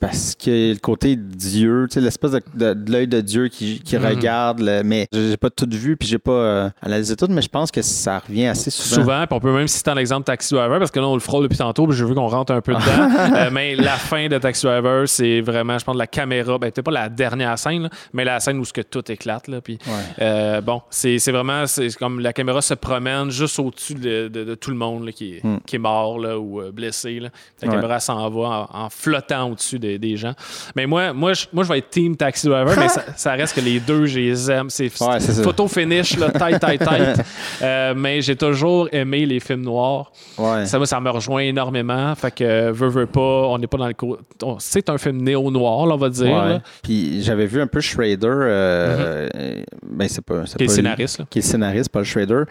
[0.00, 3.80] Parce que le côté Dieu, tu sais, l'espèce de, de- de l'œil de Dieu qui,
[3.80, 4.06] qui Mhm.
[4.06, 7.48] regarde, le- mais j'ai pas tout vu, puis j'ai pas euh, analysé tout, mais je
[7.48, 9.02] pense que ça revient assez souvent.
[9.02, 11.42] Souvent, puis on peut même citer l'exemple Taxi Driver, parce que là, on le frôle
[11.42, 12.80] depuis tantôt, puis je veux qu'on rentre un peu dedans.
[13.36, 16.58] Euh, mais la fin de Taxi Driver, c'est vraiment, je pense, la caméra.
[16.58, 19.48] Ben, peut-être pas la dernière scène, là, mais la scène où ce que tout éclate.
[19.48, 19.92] Là, puis, Ouais.
[20.24, 24.76] euh, bon, c'est vraiment, c'est comme la caméra se promène juste au-dessus de, tout le
[24.76, 25.58] monde là, qui, est, Mm.
[25.66, 27.20] qui est mort là, ou euh, blessé.
[27.20, 27.28] Là.
[27.62, 27.74] La Ouais.
[27.74, 30.34] caméra s'en va en, en flottant au-dessus des, des, des gens.
[30.76, 33.54] Mais moi, moi, je, moi, je vais être Team Taxi Driver, mais ça, ça reste
[33.54, 34.70] que les deux, je les aime.
[34.70, 37.24] C'est Ouais, photo finish, là, tight, tight, tight.
[37.62, 40.10] Euh, mais j'ai toujours aimé les films noirs.
[40.38, 40.64] Ouais.
[40.64, 42.14] Ça, moi, ça me rejoint énormément.
[42.14, 43.94] Fait que, euh, veux, veux pas, on n'est pas dans le.
[44.58, 46.32] C'est un film néo-noir, on va dire.
[46.32, 46.58] Ouais.
[46.82, 48.16] Puis j'avais vu un peu Schrader.
[48.28, 49.28] euh,
[49.86, 50.42] Ben, c'est pas.
[50.44, 50.68] qui est pas lui.
[50.70, 51.18] scénariste.
[51.18, 51.26] Là.
[51.28, 52.44] qui est scénariste, Paul Schrader.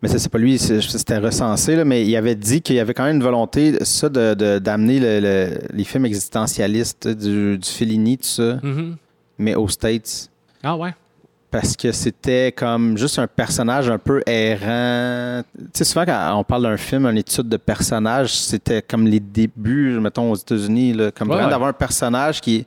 [0.00, 2.94] Mais ça, c'est pas lui, c'était recensé, là, mais il avait dit qu'il y avait
[2.94, 7.68] quand même une volonté, ça, de- de- d'amener le- le- les films existentialistes du, du
[7.68, 8.96] Fellini, tout ça, Mhm.
[9.38, 10.30] mais aux States.
[10.62, 10.94] Ah ouais.
[11.50, 15.42] Parce que c'était comme juste un personnage un peu errant.
[15.56, 19.18] Tu sais, souvent, quand on parle d'un film, une étude de personnage, c'était comme les
[19.20, 21.50] débuts, mettons, aux États-Unis, comme Ouais, vraiment ouais.
[21.50, 22.66] d'avoir un personnage qui,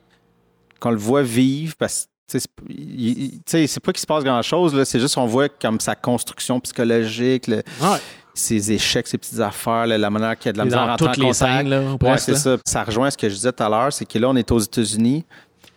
[0.80, 2.08] qu'on le voit vivre, parce
[2.40, 7.46] c'est- pas qu'il se passe grand-chose, là, c'est juste qu'on voit comme sa construction psychologique,
[7.46, 7.98] le- Ouais.
[8.34, 10.80] ses échecs, ses petites affaires, là, la manière qu'il y a de la est misère
[10.80, 12.02] dans rentrer toutes en les contact.
[12.02, 12.56] Ouais, c'est ça.
[12.64, 14.58] Ça rejoint ce que je disais tout à l'heure, c'est que là, on est aux
[14.58, 15.24] États-Unis,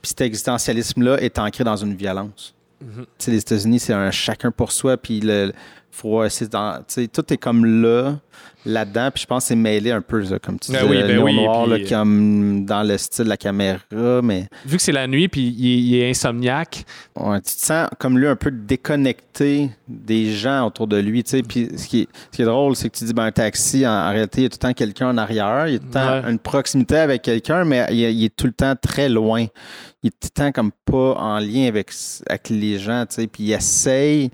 [0.02, 2.54] puis cet existentialisme-là est ancré dans une violence.
[2.82, 3.06] Mhm.
[3.28, 5.52] Les États-Unis, c'est un chacun pour soi, puis le,
[5.92, 8.16] faut essayer dans, tu sais, tout est comme là,
[8.66, 11.36] là-dedans, puis je pense que c'est mêlé un peu, comme tu Ben oui, ben oui,
[11.36, 13.80] noir, puis- là, comme dans le style de la caméra,
[14.24, 16.86] mais Vu que c'est la nuit, puis il, est- il est insomniaque.
[17.16, 21.32] ouais, tu te sens comme lui un peu déconnecté des gens autour de lui, tu
[21.32, 23.32] sais, puis ce qui est, ce qui est drôle, c'est que tu dis, ben, un
[23.32, 25.76] taxi, en, en réalité, il y a tout le temps quelqu'un en arrière, il y
[25.76, 26.32] a tout le temps Ouais.
[26.32, 29.46] une proximité avec quelqu'un, mais il, il est tout le temps très loin.
[30.04, 31.90] Il est tout le temps comme pas en lien avec,
[32.28, 34.32] avec les gens, tu sais, puis il essaye...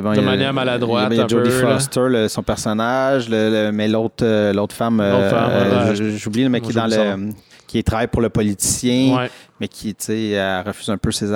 [0.00, 1.50] bon, De manière maladroite, Il y a un Jodie.
[1.50, 5.88] Foster, le- son personnage, le- le- mais l'autre euh, l'autre femme, euh, L'autre femme, euh,
[5.90, 7.30] ouais, j- j'oublie le mec moi, qui est dans le
[7.66, 9.30] qui travaille pour le politicien, Ouais.
[9.60, 9.94] mais qui,
[10.32, 11.32] elle refuse un peu ses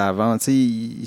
[0.46, 1.04] sais, il,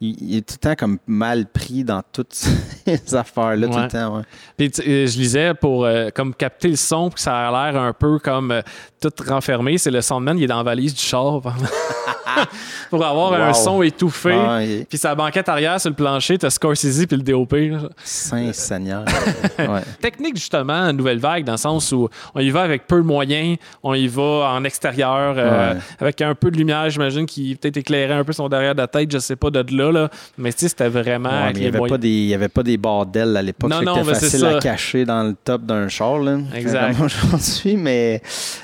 [0.00, 2.34] il- il est tout le temps comme mal pris dans toutes
[2.84, 4.22] ces affaires-là, tout le temps.
[4.58, 7.80] Puis euh, je lisais pour euh, comme capter le son, puis que ça a l'air
[7.80, 8.52] un peu comme
[9.00, 9.78] tout renfermé.
[9.78, 11.40] C'est le soundman, il est dans la valise du char
[12.90, 14.34] pour avoir un son étouffé.
[14.34, 17.54] Ah, Puis sa banquette arrière sur le plancher, t'as Scorsese puis le DOP.
[18.02, 19.04] Saint-Seigneur.
[19.58, 19.80] ouais.
[20.00, 23.56] Technique, justement, nouvelle vague, dans le sens où on y va avec peu de moyens,
[23.82, 25.78] on y va en extérieur, euh, Ouais.
[26.00, 28.88] avec un peu de lumière, j'imagine, qui peut-être éclairait un peu son derrière de la
[28.88, 29.92] tête, je sais pas, de là.
[29.92, 30.08] là.
[30.38, 32.00] Mais tu sais, c'était vraiment Ouais, il n'y avait, pas moyens.
[32.00, 33.72] des- il y avait pas des bordels à l'époque.
[33.78, 34.56] C'était facile ça.
[34.56, 36.18] à cacher dans le top d'un char.
[36.18, 36.96] Là, Exact.
[37.04, 38.22] Aujourd'hui, mais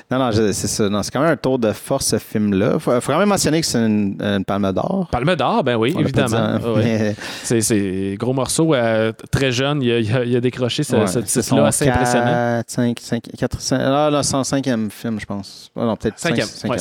[0.09, 0.89] non, non, c'est ça.
[1.03, 2.79] C'est quand même un tour de force, ce film-là.
[2.79, 5.07] Faut, faut quand même mentionner que c'est une, une palme d'or.
[5.11, 6.37] Palme d'or, ben oui, On évidemment.
[6.37, 6.83] hein, Ouais.
[6.83, 8.73] mais- C'est, c'est gros morceau.
[8.73, 11.43] euh, très jeune, il a, il a- il a décroché ce, Ouais, ce c'est titre-là
[11.43, 12.25] son assez impressionnant.
[12.25, 15.71] 4, 5, 5, 4, 5, ah, là, son cinquième film, je pense.
[15.75, 16.77] Ah, non, peut-être Cinquième, ouais.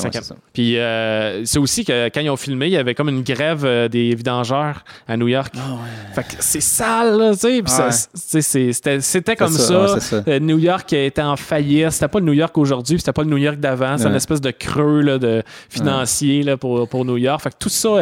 [0.53, 3.65] Puis euh, c'est aussi que quand ils ont filmé, il y avait comme une grève
[3.65, 5.55] euh, des vidangeurs à New York.
[6.15, 7.63] Fait que c'est sale, là, tu
[8.41, 9.01] sais.
[9.01, 9.97] C'était, comme ça.
[10.29, 11.91] Euh, New York était en faillite.
[11.91, 13.97] C'était pas le New York aujourd'hui, c'était pas le New York d'avant.
[13.99, 17.43] C'est une espèce de creux là, de financier là, pour, pour New York.
[17.43, 18.01] Fait que tout ça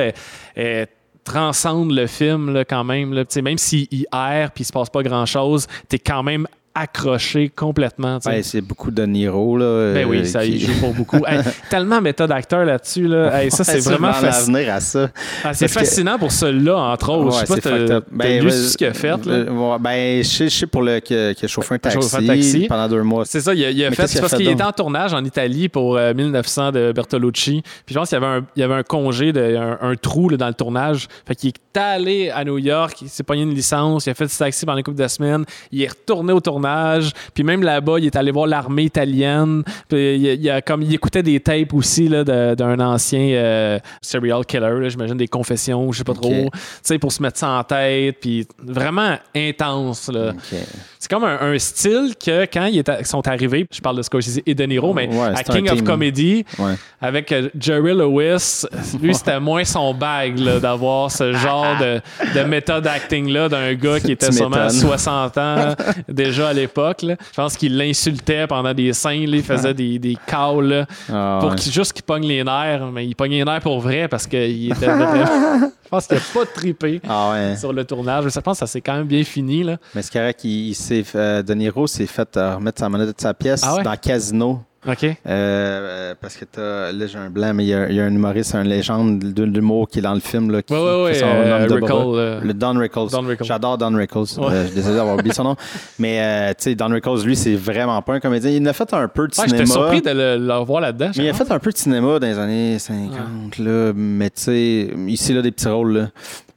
[1.29, 3.25] transcende le film là, quand même.
[3.27, 6.47] Tu Même s'il erre puis il se passe pas grand-chose, t'es quand même
[6.83, 8.19] accroché complètement.
[8.27, 9.57] Ouais, c'est beaucoup de Niro.
[9.57, 11.25] Là, Ben oui, euh, ça qui- y joue pour beaucoup.
[11.27, 13.07] Hey, tellement méthode acteur là-dessus.
[13.09, 13.43] Là.
[13.43, 14.59] Hey, ça, c'est vraiment fascinant.
[14.71, 15.11] à ça.
[15.45, 17.41] Ah, c'est que- fascinant pour celui-là, entre autres.
[17.41, 19.09] je sais pas, lu ouais, ce qu'il a fait.
[19.27, 19.33] là.
[19.33, 22.67] euh, ben, je sais, pour le qui a chauffé un taxi, Chauffé un taxi.
[22.69, 23.25] pendant deux mois.
[23.25, 24.21] C'est ça, il a, il a Mais fait.
[24.21, 27.63] parce qu'il était en tournage en Italie pour euh, 1900 de Bertolucci.
[27.87, 29.95] Puis je pense qu'il y avait un, il y avait un congé, de, un, un
[29.97, 31.09] trou là, dans le tournage.
[31.27, 34.27] Fait qu'il est allé à New York, il s'est pogné une licence, il a fait
[34.27, 36.68] du taxi pendant une couple de semaines, il est retourné au tournage.
[37.35, 39.63] Puis même là-bas, il est allé voir l'armée italienne.
[39.89, 44.89] Puis il, il a, comme, il écoutait des tapes aussi d'un ancien euh, serial killer,
[44.91, 46.21] j'imagine des confessions, je sais pas Ok.
[46.23, 46.51] trop.
[47.01, 48.17] Pour se mettre ça en tête.
[48.21, 50.11] Puis vraiment intense.
[50.13, 50.33] Là.
[50.99, 54.55] C'est comme un, un style que quand ils sont arrivés, je parle de Scorsese et
[54.55, 55.83] De Niro, mais Ouais, à King of.
[55.85, 56.75] Comedy, Ouais.
[57.01, 58.65] avec euh, Jerry Lewis,
[59.01, 62.01] lui, c'était moins son bag d'avoir ce genre de,
[62.39, 64.81] de méthode acting-là d'un gars qui était sûrement à m'étonnes.
[64.81, 65.75] 60 ans
[66.09, 67.01] déjà à l'époque.
[67.03, 71.51] Je pense qu'il l'insultait pendant des scènes, là, il faisait des, des calls Ah, pour
[71.51, 71.57] ouais.
[71.57, 74.73] qu'il, juste qu'il pogne les nerfs, mais il pogne les nerfs pour vrai parce qu'il
[74.73, 74.87] était.
[75.89, 77.57] Je pense qu'il n'a pas trippé Ah ouais.
[77.57, 78.25] sur le tournage.
[78.29, 79.65] Je pense que ça s'est quand même bien fini.
[79.65, 79.79] Là.
[79.95, 83.07] Mais c'est correct, il, il s'est euh, De Niro s'est fait euh, remettre sa monnaie
[83.07, 83.83] de sa pièce Ah ouais?
[83.83, 84.61] dans Casino.
[84.87, 85.07] OK?
[85.27, 88.05] Euh, parce que t'as, là j'ai un blanc, mais il y a, il y a
[88.05, 90.51] un humoriste, une légende de l'humour qui est dans le film.
[90.53, 91.15] Là, qui Ouais, ouais, ouais.
[91.15, 93.09] son euh, de Rickle, euh, Le Don Rickles.
[93.11, 93.45] Don Rickles.
[93.45, 94.39] J'adore Don Rickles.
[94.39, 94.47] Ouais.
[94.53, 95.57] Euh, je suis désolé d'avoir oublié son nom.
[95.99, 98.51] Mais euh, tu sais, Don Rickles, lui, c'est vraiment pas un comédien.
[98.51, 99.65] Il a fait un peu de Ouais, cinéma.
[99.65, 101.11] j'étais surpris de le, le revoir là-dedans.
[101.17, 104.43] Mais il a fait un peu de cinéma dans les années 50, là, mais tu
[104.43, 105.93] sais, ici, là, des petits rôles.
[105.93, 106.09] Là.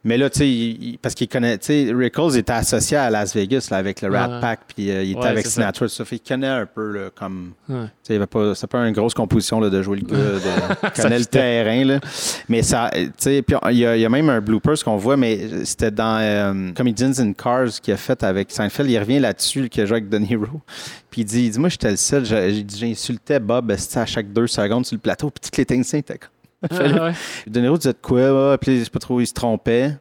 [0.04, 3.10] Mais là, tu sais, il- il- parce qu'il connaît, tu sais, Rickles était associé à
[3.12, 4.40] Las Vegas là, avec le Rat.
[4.42, 5.46] Pack, puis euh, il était Ouais, avec.
[5.46, 7.52] Sinatra, ça fait qu'il connaît un peu là, comme.
[7.70, 7.86] Ouais.
[8.04, 11.02] Tu sais, pas, c'est pas une grosse composition là, de jouer le gars, de, il
[11.04, 12.00] connaît le terrain là.
[12.50, 14.98] Mais ça, tu sais, puis il y, a, il y a même un bloopers qu'on
[14.98, 18.90] voit, mais c'était dans euh, Comedians in Cars qu'il a fait avec Seinfeld.
[18.90, 20.62] Il revient là-dessus, qu'il a joué avec De Niro.
[21.12, 24.86] Puis il dit, il dit moi j'étais le seul, j'insultais Bob à chaque deux secondes
[24.86, 26.30] sur le plateau, puis tous les techniciens étaient comme.
[26.70, 27.14] Ah, ouais.
[27.48, 29.98] De Niro disait quoi, ouais, puis je sais pas trop, il se trompait.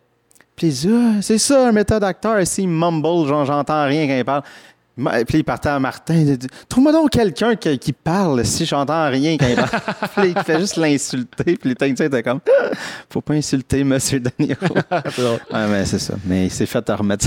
[0.57, 4.25] Puis Ah, c'est ça, un méthode acteur, ici, il mumble, genre, j'entends rien quand il
[4.25, 4.43] parle.
[4.97, 9.09] Puis il partait à Martin, il dit, trouve-moi donc quelqu'un qui, qui parle si j'entends
[9.09, 9.69] rien quand il parle.
[10.17, 12.41] puis il fait juste l'insulter, puis les techniciens étaient comme,
[13.11, 14.57] faut pas insulter Monsieur De Niro.
[15.53, 16.15] Ouais, mais c'est ça.
[16.27, 17.27] Mais il s'est fait remettre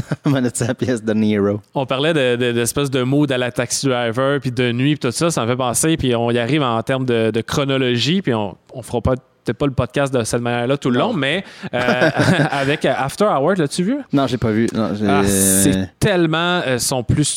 [0.54, 1.62] sa pièce De Niro.
[1.74, 5.12] On parlait de- de- de, mood à la taxi driver, puis de nuit, puis tout
[5.12, 8.34] ça, ça me fait penser, puis on y arrive en termes de, de chronologie, puis
[8.34, 11.08] on, on fera pas peut-être pas le podcast de cette manière-là tout le Non.
[11.08, 12.10] long, mais euh,
[12.52, 13.98] avec After Hours, l'as-tu vu?
[14.12, 14.68] Non, j'ai pas vu.
[14.76, 17.28] Ah, c'est tellement euh, sont plus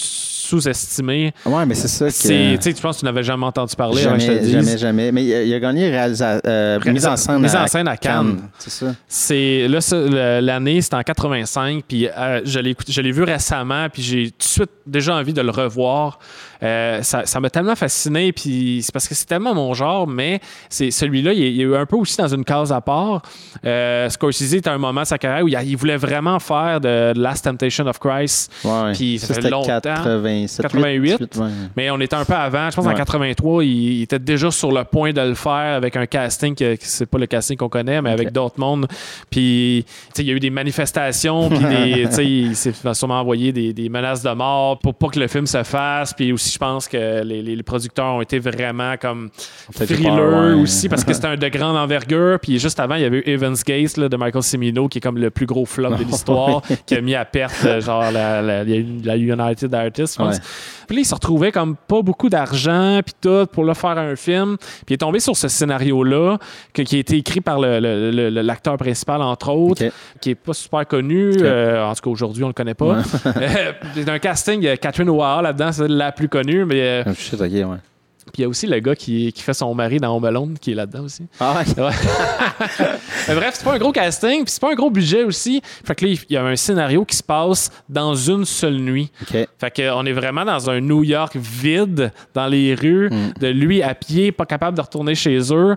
[0.46, 1.32] sous-estimés.
[1.44, 2.56] ouais, mais c'est ça que...
[2.56, 4.66] Tu penses que tu n'avais jamais entendu parler avant que je te le Jamais, dise.
[4.66, 5.12] jamais, jamais.
[5.12, 7.96] Mais il a, gagné réalisa- euh, Réalisa- mise en scène, mise en à, scène à
[7.96, 8.40] Cannes.
[8.59, 8.94] C'est ça.
[9.09, 13.12] C'est là ça, le- l'année, c'était en 85, puis euh, je l'ai écouté- je l'ai
[13.12, 16.18] vu récemment, puis j'ai tout de suite déjà envie de le revoir.
[16.62, 20.40] Euh, ça ça m'a tellement fasciné, puis c'est parce que c'est tellement mon genre, mais
[20.70, 23.20] c'est celui-là, il, est- il est un peu aussi dans une case à part.
[23.64, 27.12] Euh, Scorsese était un moment de sa carrière où il, il voulait vraiment faire de
[27.16, 28.92] Last Temptation of Christ, Ouais.
[28.94, 29.80] Puis ça fait c'était longtemps.
[30.42, 31.11] 87, 88.
[31.18, 31.49] 88, ouais.
[31.77, 32.70] mais on était un peu avant.
[32.70, 32.94] Je pense en Ouais.
[32.94, 33.68] 83, il,
[33.99, 37.18] il était déjà sur le point de le faire avec un casting que, c'est pas
[37.18, 38.87] le casting qu'on connaît, mais avec d'autres mondes.
[39.31, 42.72] Puis, tu sais, il y a eu des manifestations, puis des, tu sais, il s'est
[42.94, 46.12] sûrement envoyé des, des menaces de mort pour pas que le film se fasse.
[46.14, 49.31] Puis aussi, je pense que les, producteurs ont été vraiment comme
[49.72, 50.62] frileux ouais.
[50.62, 52.38] aussi parce que c'était un de grande envergure.
[52.40, 55.01] Puis juste avant, il y avait eu Evans Gates là, de Michael Cimino qui est
[55.01, 58.42] comme le plus gros flop de l'histoire, qui a mis à perte euh, genre la,
[58.42, 60.37] la- la United Artists, pense.
[60.37, 60.43] Ouais.
[60.87, 64.15] Puis là, il se retrouvait comme pas beaucoup d'argent, puis tout, pour le faire un
[64.17, 64.57] film.
[64.59, 66.39] Puis il est tombé sur ce scénario-là,
[66.73, 69.83] qui a été écrit par l'acteur principal, entre autres,
[70.21, 71.33] qui est pas super connu.
[71.41, 72.87] Euh, en tout cas, aujourd'hui, on le connaît pas.
[73.37, 76.81] Euh, c'est un casting, il y a Catherine O'Hara là-dedans, c'est la plus connue, mais
[76.81, 77.77] euh, Oh, shit, ok, ouais.
[78.37, 80.59] Puis il y a aussi le gars qui, qui fait son mari dans Home Alone,
[80.61, 81.22] qui est là-dedans aussi.
[81.40, 81.83] Ah ouais?
[81.83, 81.90] Ouais.
[83.29, 85.62] Mais bref, c'est pas un gros casting, puis c'est pas un gros budget aussi.
[85.85, 89.11] Fait que là, il y a un scénario qui se passe dans une seule nuit.
[89.22, 89.49] OK.
[89.59, 93.33] Fait que on est vraiment dans un New York vide, dans les rues, Mm.
[93.40, 95.77] de lui à pied, pas capable de retourner chez eux.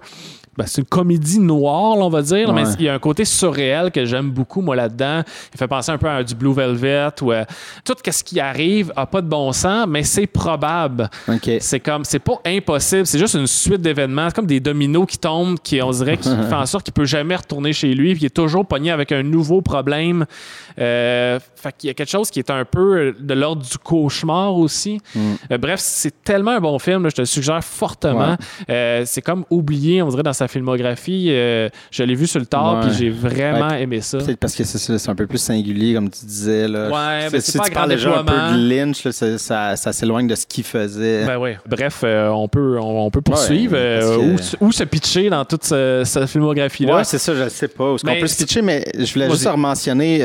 [0.60, 3.24] Ben, c'est une comédie noire, là, on va dire, mais il y a un côté
[3.24, 5.22] surréel que j'aime beaucoup, moi, là-dedans.
[5.54, 7.46] Il fait penser un peu à du Blue Velvet, où euh,
[7.86, 11.10] tout ce qui arrive a pas de bon sens, mais c'est probable.
[11.30, 11.50] OK.
[11.62, 14.28] C'est comme, c'est pas impossible, c'est juste une suite d'événements.
[14.28, 17.06] C'est comme des dominos qui tombent, qui, on dirait, qui fait en sorte qu'il peut
[17.06, 20.26] jamais retourner chez lui, puis il est toujours pogné avec un nouveau problème.
[20.78, 24.56] Euh, fait qu'il y a quelque chose qui est un peu de l'ordre du cauchemar
[24.56, 25.00] aussi.
[25.16, 28.32] Euh, bref, c'est tellement un bon film, là, je te le suggère fortement.
[28.32, 28.36] Ouais.
[28.70, 31.28] Euh, c'est comme oublié, on dirait, dans sa filmographie.
[31.30, 34.18] Euh, je l'ai vu sur le tard, puis j'ai vraiment aimé ça.
[34.20, 36.68] Peut-être parce que c'est un peu plus singulier, comme tu disais.
[36.68, 36.90] Là.
[36.90, 39.12] Ouais, Si- mais si c'est pas tu grand parles déjà un peu de Lynch, là,
[39.76, 41.26] ça, s'éloigne de ce qu'il faisait.
[41.26, 41.58] Ben ouais.
[41.68, 44.84] Bref, euh, on peut on, on peut poursuivre Ouais, euh, que- où, se- où se
[44.84, 46.98] pitcher dans toute ce- cette filmographie-là.
[46.98, 47.94] Ouais, c'est ça, je ne sais pas.
[47.94, 50.22] Est-ce qu'on Mais peut se pitcher, mais je voulais juste mentionner,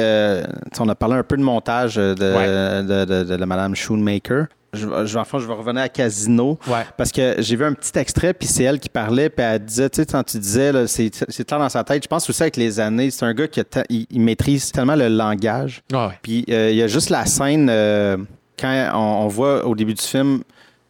[0.80, 4.46] on a parlé un peu de montage de, de, de, de, de Madame Schoonmaker.
[4.74, 6.58] Je, je, enfin, je vais revenir à Casino.
[6.66, 6.84] Ouais.
[6.96, 9.88] Parce que j'ai vu un petit extrait, puis c'est elle qui parlait, puis elle disait,
[9.90, 12.56] tu sais, quand tu disais, c'est c'est clair dans sa tête, je pense aussi avec
[12.56, 15.82] les années, c'est un gars qui a il, il maîtrise tellement le langage.
[15.92, 16.12] Ah.
[16.22, 18.16] Puis euh, il y a juste la scène, euh,
[18.58, 20.42] quand on, on voit au début du film,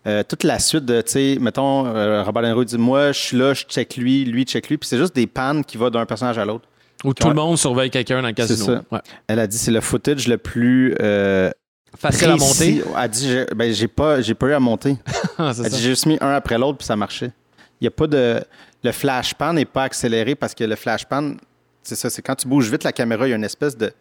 [0.06, 1.84] euh, toute la suite de, tu sais, mettons,
[2.24, 4.88] Robert De Niro dit, moi, je suis là, je check lui, lui check lui, puis
[4.88, 6.66] c'est juste des pannes qui vont d'un personnage à l'autre.
[7.04, 7.30] Où tout Ouais.
[7.34, 8.64] le monde surveille quelqu'un dans le casino.
[8.64, 8.82] ça.
[8.90, 9.00] Ouais.
[9.28, 10.94] Elle a dit, c'est le footage le plus...
[11.00, 11.50] euh,
[11.96, 12.82] Facile à monter.
[12.86, 14.96] Elle a dit, j'ai- ben, j'ai pas, j'ai pas eu à monter.
[15.38, 15.76] Ah, Elle dit, ça.
[15.78, 17.32] j'ai juste mis un après l'autre, puis ça marchait.
[17.80, 18.40] Il y a pas de...
[18.84, 21.34] Le flash pan n'est pas accéléré parce que le flash pan,
[21.82, 23.92] c'est ça, c'est quand tu bouges vite la caméra, il y a une espèce de,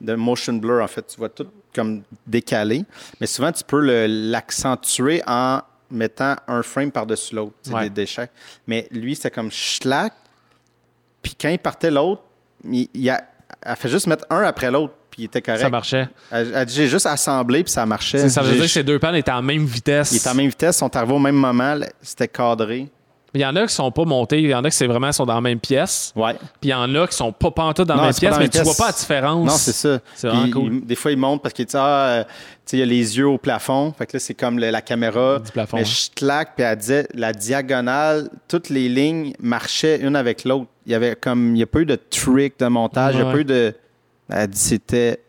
[0.00, 1.06] de motion blur, en fait.
[1.06, 2.84] Tu vois tout comme décalé.
[3.20, 5.60] Mais souvent, tu peux le- l'accentuer en
[5.90, 7.52] mettant un frame par-dessus l'autre.
[7.62, 7.84] C'est Ouais.
[7.84, 8.28] des déchets.
[8.66, 10.12] Mais lui, c'est comme schlack.
[11.22, 12.22] Puis quand il partait l'autre,
[12.64, 13.22] il, il a,
[13.62, 15.60] elle fait juste mettre un après l'autre, puis il était correct.
[15.60, 16.08] Ça marchait.
[16.32, 18.18] Elle, elle dit, j'ai juste assemblé, puis ça marchait.
[18.18, 20.10] C'est- Ça veut J'ai- dire que ces deux pannes étaient en même vitesse.
[20.12, 22.88] Il était en même vitesse, ils sont arrivés au même moment, c'était cadré.
[23.34, 25.10] Il y en a qui sont pas montés, il y en a qui c'est vraiment
[25.10, 26.12] sont dans la même pièce.
[26.14, 26.34] Ouais.
[26.60, 28.46] Puis il y en a qui sont pas pantoute dans Non, la même pièce, mais
[28.50, 29.46] tu vois pas la différence.
[29.48, 30.00] Non, c'est ça.
[30.14, 30.72] C'est Puis, vraiment cool.
[30.74, 32.30] il- des fois, il monte parce qu'il dit Ah, euh, tu
[32.66, 33.94] sais, il y a les yeux au plafond.
[33.96, 35.38] Fait que là, c'est comme le- la caméra.
[35.38, 35.86] Du plafond, Mais hein.
[35.86, 40.66] je claque, puis elle disait la diagonale, toutes les lignes marchaient une avec l'autre.
[40.84, 43.22] Il y avait comme, il n'y a pas eu de trick de montage, il n'y
[43.22, 43.32] a Ouais.
[43.32, 43.74] pas eu de.
[44.34, 45.20] Elle dit c'était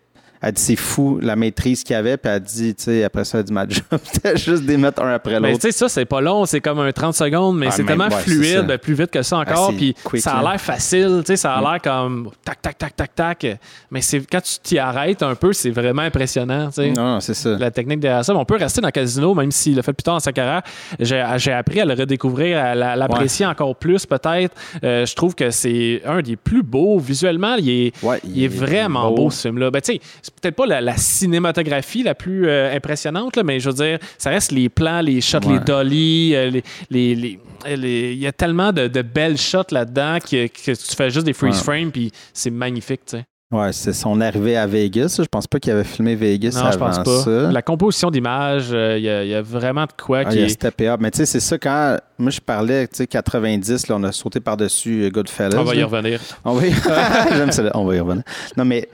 [0.43, 3.23] elle dit c'est fou la maîtrise qu'il y avait, puis elle dit, tu sais, après
[3.23, 5.61] ça, elle dit ma job, c'était juste des mettre un après Mais l'autre.
[5.61, 8.09] tu sais, ça, c'est pas long, c'est comme un 30 secondes, mais Ah, c'est tellement
[8.09, 9.67] ouais, fluide, ben, plus vite que ça encore.
[9.67, 12.61] Ah, c'est puis quick, ça a l'air facile, tu sais, ça a l'air comme tac,
[12.61, 13.47] tac, tac, tac, tac.
[13.89, 16.91] Mais c'est quand tu t'y arrêtes un peu, c'est vraiment impressionnant, tu sais.
[16.91, 17.57] Non, non, c'est ça.
[17.57, 18.33] La technique derrière ça.
[18.33, 20.33] Mais on peut rester dans le casino, même s'il l'a fait plus tard dans sa
[20.33, 20.61] carrière.
[20.99, 24.53] J'ai appris à le redécouvrir, à la- l'apprécier encore plus, peut-être.
[24.83, 26.99] Euh, je trouve que c'est un des plus beaux.
[26.99, 29.29] Visuellement, il est, Ouais, il est vraiment beau, beau.
[29.31, 29.71] ce film-là.
[29.71, 30.01] Ben, tu sais,
[30.41, 34.29] peut-être pas la, la cinématographie la plus euh, impressionnante, là, mais je veux dire, ça
[34.29, 35.53] reste les plans, les shots, Ouais.
[35.53, 36.51] les dolly, euh,
[36.89, 41.09] les, les- il y a tellement de, de belles shots là-dedans que, que tu fais
[41.09, 41.63] juste des freeze Ouais.
[41.63, 43.23] frames, puis c'est magnifique, tu sais.
[43.51, 45.17] Ouais, c'est son arrivée à Vegas.
[45.19, 47.19] Je pense pas qu'il avait filmé Vegas Non, je pense avant pas.
[47.23, 47.51] ça.
[47.51, 50.45] La composition d'image, euh, il y, a- y vraiment de quoi Ah, qui il a
[50.47, 50.49] est.
[50.49, 50.99] steppé up.
[50.99, 51.97] Mais tu sais, c'est ça quand.
[52.17, 55.55] Moi, je parlais, tu sais, 90, là, on a sauté par-dessus euh, Goodfellas.
[55.59, 55.85] On va y là.
[55.85, 56.19] revenir.
[56.43, 56.71] On va y...
[57.37, 57.69] J'aime ça.
[57.75, 58.23] On va y revenir.
[58.57, 58.89] Non, mais.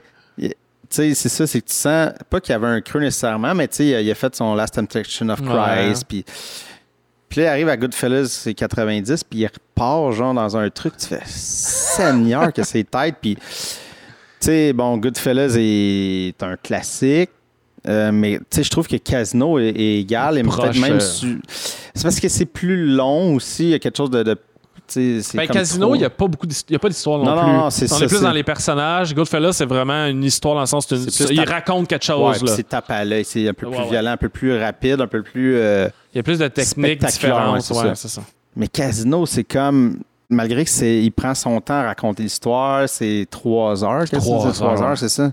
[0.90, 3.00] Y- Tu sais, c'est ça, c'est que tu sens, pas qu'il y avait un creux
[3.00, 5.40] nécessairement, mais tu sais, il a- il a fait son Last Temptation of.
[5.42, 6.24] Christ, puis
[7.28, 10.96] puis là, il arrive à Goodfellas, c'est 90, puis il repart, genre, dans un truc,
[10.96, 13.42] tu fais, Seigneur, que c'est tête, puis, tu
[14.40, 17.30] sais, bon, Goodfellas est un classique,
[17.86, 20.94] euh, mais, tu sais, je trouve que Casino est, est égal, et peut-être même...
[20.94, 21.00] euh.
[21.00, 21.40] su-
[21.94, 24.24] C'est parce que c'est plus long aussi, il y a quelque chose de...
[24.24, 24.36] de
[24.96, 27.34] Ben, Casino, il n'y a pas beaucoup d'hist- il y a pas d'histoire non, Non,
[27.36, 27.52] non, plus.
[27.52, 29.14] non, c'est on ça, est plus c'est- dans les personnages.
[29.14, 32.14] Goodfellas, c'est vraiment une histoire dans le sens une- C'est il ta- raconte quelque Ouais,
[32.34, 32.38] chose.
[32.38, 32.54] puis là.
[32.56, 33.90] c'est tape à l'œil, c'est un peu Ouais, plus ouais.
[33.90, 35.56] violent, un peu plus rapide, un peu plus...
[35.56, 37.54] euh, Il y a plus de techniques différentes.
[37.54, 37.94] ouais, c'est Ouais, ça.
[37.94, 38.22] c'est ça.
[38.56, 39.98] Mais Casino, c'est comme.
[40.32, 44.04] Malgré que c'est, il prend son temps à raconter l'histoire, c'est trois heures.
[44.04, 44.20] Trois
[44.52, 45.32] c'est, trois heures, heures, c'est ça?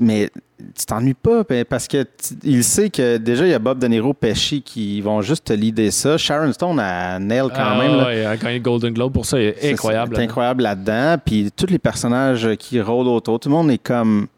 [0.00, 0.30] Mais
[0.78, 2.04] tu t'ennuies pas parce que
[2.44, 5.52] il sait que déjà il y a Bob De Niro, Pesci qui vont juste te
[5.52, 6.16] leader ça.
[6.16, 7.96] Sharon Stone a nail quand Ah, même.
[8.06, 9.38] ouais, il a gagné le Golden Globe pour ça.
[9.38, 10.16] Il est C'est- incroyable.
[10.16, 11.16] C'est incroyable là-dedans.
[11.24, 14.28] Puis tous les personnages qui rôdent autour, tout le monde est comme.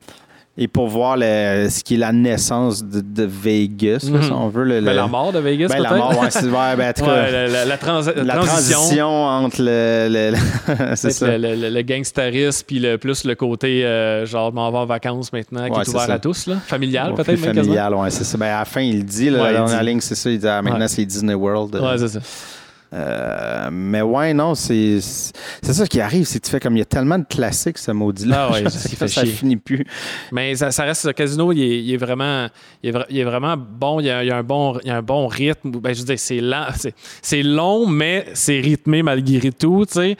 [0.61, 4.23] Et pour voir le- ce qui est la naissance de, de Vegas, là, Mhm.
[4.25, 4.65] si on veut.
[4.65, 5.99] Le, Ben, le- la mort de Vegas, Ben, la peut-être?
[6.05, 8.79] mort, ouais, c'est ouais, ben, Ouais, la, la- la transi- la transition.
[8.79, 10.09] transition entre le.
[10.11, 15.71] le- gangsterisme, puis le, plus le côté euh, genre m'en va en vacances maintenant, qui
[15.79, 16.47] Ouais, est ouvert à tous.
[16.49, 16.57] Là.
[16.67, 18.37] Familial, peut-être familial, ouais, c'est ça.
[18.37, 20.29] Ben, à la fin, il dit, là, dans la ligne, c'est ça.
[20.31, 21.77] Il dit, ah, maintenant, c'est Disney World.
[21.77, 22.21] Ouais, c'est ça.
[22.95, 26.78] Euh, mais ouais, non, c'est c'est ça qui arrive, c'est que tu fais comme il
[26.78, 28.49] y a tellement de classiques, ce maudit-là.
[28.51, 28.70] Ah ouais,
[29.09, 29.84] ça finit plus.
[30.32, 32.49] Mais ça, ça reste, le casino, il est, il est vraiment,
[32.82, 34.01] il est, vra- il est vraiment bon.
[34.01, 35.70] Il y a, un bon, il y a un bon rythme.
[35.72, 39.95] Ben, je veux dire, c'est lent, c'est, c'est long, mais c'est rythmé malgré tout, tu
[39.95, 40.16] sais.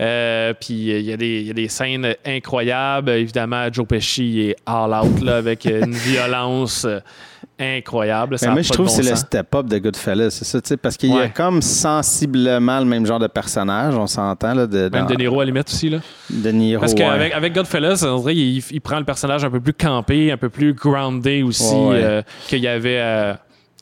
[0.00, 3.10] Euh, puis il y, a des, il y a des scènes incroyables.
[3.10, 7.00] Évidemment, Joe Pesci est all out là, avec une violence euh,
[7.58, 8.38] incroyable.
[8.38, 10.96] Ça Mais moi, je trouve que bon c'est le step-up de Goodfellas, c'est ça, parce
[10.96, 11.32] qu'il y a Ouais.
[11.34, 15.40] comme sensiblement le même genre de personnage, on s'entend, là, de, Même dans- De Niro
[15.40, 15.90] à la limite aussi.
[15.90, 15.98] Là.
[16.30, 16.98] De Niro, Parce ouais.
[16.98, 20.36] qu'avec avec Godfellas, on dirait qu'il il prend le personnage un peu plus campé, un
[20.36, 22.02] peu plus groundé aussi Ouais, ouais.
[22.02, 23.34] euh, qu'il y avait euh,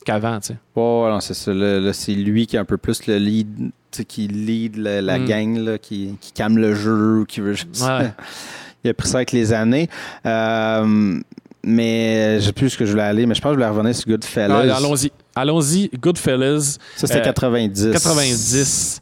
[0.05, 0.39] qu'avant.
[0.39, 0.57] tu sais.
[0.75, 1.53] Ouais, ouais, non, c'est ça.
[1.53, 3.71] Là, c'est lui qui est un peu plus le lead,
[4.07, 5.25] qui lead le- la Mm.
[5.25, 7.83] gang, là, qui, qui calme le jeu, qui veut juste.
[7.85, 8.11] Ouais.
[8.83, 9.89] Il a pris ça avec les années.
[10.25, 11.19] Euh,
[11.63, 13.69] mais je sais plus ce que je voulais aller, mais je pense que je voulais
[13.77, 14.75] revenir sur Goodfellas.
[14.77, 15.11] Allons-y.
[15.35, 15.89] Allons-y.
[16.01, 17.89] Goodfellas, Ça, c'était Euh, 90.
[17.91, 19.01] 90.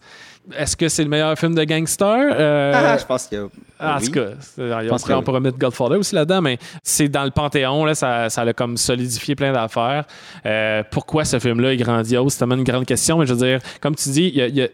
[0.57, 2.33] Est-ce que c'est le meilleur film de gangster?
[2.37, 3.45] Euh, Ah, je pense qu'il y a.
[3.79, 4.05] Ah, En oui.
[4.07, 4.21] tout cas,
[4.57, 5.23] on, pense pourrait, que on oui.
[5.23, 8.75] pourrait mettre Godfather aussi là-dedans, mais c'est dans le Panthéon, là, ça, ça a comme
[8.77, 10.03] solidifié plein d'affaires.
[10.45, 12.33] Euh, pourquoi ce film-là est grandiose?
[12.33, 14.47] C'est tellement une grande question, mais je veux dire, comme tu dis, il, y a-
[14.47, 14.67] il y a-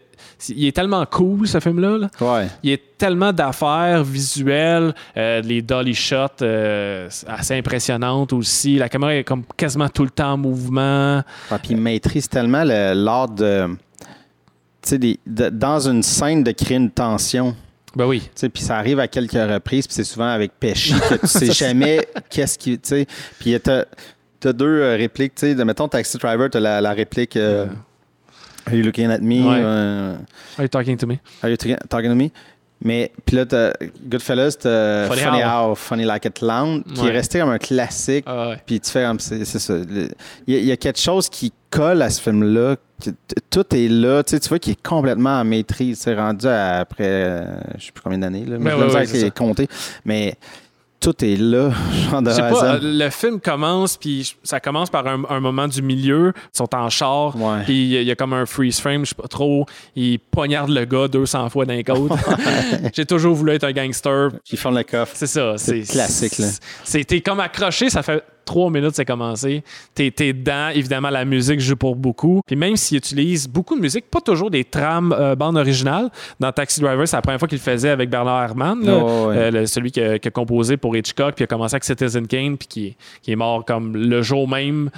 [0.48, 1.98] il est tellement cool, ce film-là.
[1.98, 2.08] là.
[2.20, 2.48] Ouais.
[2.62, 8.76] Il y a tellement d'affaires visuelles, euh, les dolly shots euh, assez impressionnantes aussi.
[8.76, 11.22] La caméra est comme quasiment tout le temps en mouvement.
[11.50, 13.66] Ah, puis il maîtrise tellement le- l'art de.
[14.94, 17.54] Des- de- dans une scène de créer une tension.
[17.94, 18.28] Ben oui.
[18.52, 22.06] Puis ça arrive à quelques reprises, puis c'est souvent avec Pesci que tu sais jamais
[22.28, 22.76] qu'est-ce qui.
[23.38, 25.34] Puis tu as, deux euh, répliques.
[25.34, 27.66] tu sais, De, mettons, Taxi Driver, tu as la, la réplique euh,
[28.66, 29.40] Are you looking at me?
[29.48, 29.60] Ouais.
[29.64, 30.16] Euh,
[30.58, 31.18] Are you talking to me?
[31.42, 32.30] Are you talking to me?
[32.82, 33.72] Mais puis là, t'as
[34.06, 35.74] Goodfellas, t'as Funny Funny, How.
[35.74, 37.08] Funny Like a Clown, qui Ouais.
[37.08, 38.24] est resté comme un classique.
[38.28, 38.62] Ah ouais.
[38.66, 39.74] Puis tu fais comme c'est ça.
[40.46, 42.76] Il y, a- il y a quelque chose qui colle à ce film-là.
[43.50, 44.22] Tout est là.
[44.22, 46.00] Tu, sais, tu vois qu'il est complètement en maîtrise.
[46.00, 47.44] C'est rendu à après, euh,
[47.78, 48.44] je sais plus combien d'années.
[48.44, 49.68] Là, mais Ben ouais, de la ouais, les compter.
[50.04, 50.34] Mais
[51.12, 51.70] tout est là.
[52.10, 55.80] Genre de pas, euh, le film commence, puis ça commence par un, un moment du
[55.82, 56.32] milieu.
[56.36, 57.34] Ils sont en char,
[57.64, 59.66] puis il y a- il y a comme un freeze frame, je sais pas trop.
[59.94, 62.10] Il poignarde le gars 200 fois d'un côte.
[62.92, 64.30] J'ai toujours voulu être un gangster.
[64.44, 65.12] Qui font le coffre.
[65.14, 65.54] C'est ça.
[65.58, 66.48] C'est classique, là.
[66.82, 69.62] C'était comme accroché, ça fait trois minutes, c'est commencé.
[69.94, 70.68] T'es es dedans.
[70.74, 72.40] Évidemment, la musique joue pour beaucoup.
[72.46, 76.08] Puis même s'il utilise beaucoup de musique, pas toujours des trames euh, bandes originales.
[76.40, 79.26] Dans Taxi Driver, c'est la première fois qu'il le faisait avec Bernard Herrmann, là, Oh,
[79.28, 79.36] ouais.
[79.36, 82.26] euh, le- celui qui a, qui a composé pour Hitchcock, puis a commencé avec Citizen
[82.26, 84.90] Kane, puis qui, qui est mort comme le jour même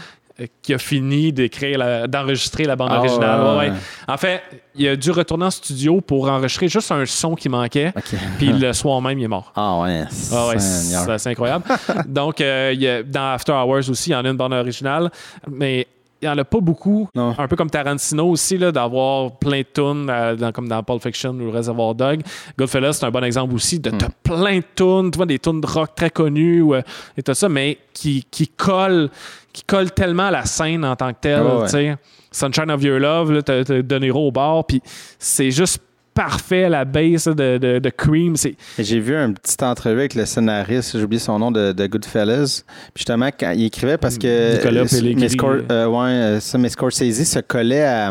[0.63, 3.41] qui a fini d'écrire d'enregistrer la bande Ah, originale.
[3.41, 3.71] ouais, Ouais, ouais.
[3.71, 3.77] ouais.
[4.07, 4.43] En fait,
[4.77, 7.93] il a dû retourner en studio pour enregistrer juste un son qui manquait.
[8.39, 9.53] Puis le soir même, il est mort.
[9.57, 10.05] Ah ouais.
[10.33, 11.65] Ah ouais, c'est c'est incroyable.
[12.07, 14.53] Donc, euh, il y a- dans After Hours aussi, il y en a une bande
[14.53, 15.11] originale,
[15.51, 15.87] mais
[16.21, 17.09] il n'y en a pas beaucoup.
[17.15, 17.35] Non.
[17.39, 21.31] Un peu comme Tarantino aussi, d'avoir plein de tunes, euh, dans- comme dans Pulp Fiction
[21.35, 22.23] ou Reservoir Dog.
[22.59, 23.99] Goodfellas, c'est un bon exemple aussi de Hmm.
[24.23, 26.83] plein de tunes, tu vois, des tunes de rock très connues euh,
[27.17, 29.11] et tout ça, mais qui, qui collent
[29.53, 31.43] qui collent tellement à la scène en tant que telle.
[31.43, 31.67] Ouais.
[31.69, 31.97] sais.
[32.31, 34.81] Sunshine of Your Love, là, De Niro au bar, puis
[35.19, 35.81] c'est juste
[36.19, 38.35] parfait à la base de, de, de Cream.
[38.77, 42.65] J'ai vu un petit entrevue avec le scénariste, j'ai oublié son nom, de, de Goodfellas.
[42.93, 44.57] Puis justement, quand il écrivait, parce que.
[44.57, 45.27] Nicolas euh, Pellegrini.
[45.29, 48.11] Scor- euh, ouais, euh, ça, mais Scorsese se collait à.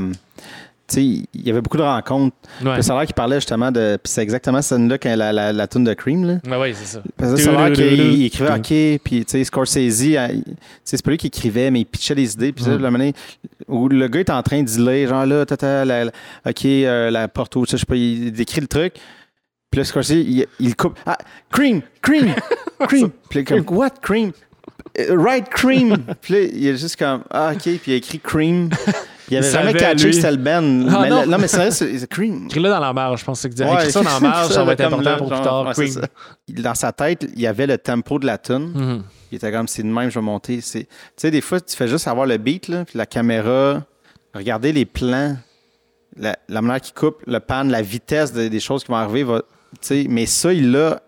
[0.95, 2.35] Il y avait beaucoup de rencontres.
[2.63, 2.81] ouais.
[2.81, 3.97] Ça a l'air qu'il parlait justement de.
[4.01, 6.37] Puis c'est exactement quand la, la, la tune de Cream, là.
[6.47, 7.01] Ouais, ouais, c'est ça.
[7.17, 10.15] Parce que ça a l'air qu'il il écrivait OK, puis tu sais, Scorsese,
[10.85, 12.53] c'est pas lui qui écrivait, mais il pitchait les idées.
[12.53, 12.77] Puis Mm.
[12.77, 13.11] le
[13.67, 16.05] où le gars est en train d'y lire, genre là, tata, la,
[16.45, 18.93] OK, euh, la porto, je sais pas, il décrit le truc.
[19.69, 20.97] Puis là, Scorsese, il, il coupe.
[21.05, 21.17] Ah,
[21.51, 22.33] cream, cream,
[22.87, 23.09] cream.
[23.29, 24.31] Puis comme, what, cream?
[24.99, 25.97] Euh, Right, cream.
[26.21, 28.69] puis là, il est juste comme, ah, OK, puis il a écrit cream.
[29.29, 30.09] Il avait Il jamais catché lui.
[30.11, 30.87] que c'était le Ben.
[30.89, 31.19] Ah, mais non.
[31.21, 32.45] là- non, mais c'est vrai, c'est cream.
[32.45, 33.63] Écris-le dans la marge, je pense que c'est.
[33.65, 35.65] Ouais, Écris ça dans la marge, ça va être comme important là, pour plus tard.
[35.67, 36.01] ouais, c'est Cream.
[36.01, 36.61] ça.
[36.63, 38.71] Dans sa tête, il y avait le tempo de la tune.
[38.73, 39.03] Mhm.
[39.31, 40.59] Il était comme, c'est de même, je vais monter.
[40.61, 40.85] Tu
[41.17, 43.83] sais, des fois, tu fais juste avoir le beat, là, puis la caméra,
[44.33, 45.35] regarder les plans,
[46.15, 49.23] la, la manière qu'il coupe, le pan, la vitesse de- des choses qui vont arriver.
[49.23, 49.41] Va,
[50.07, 51.01] mais ça, il l'a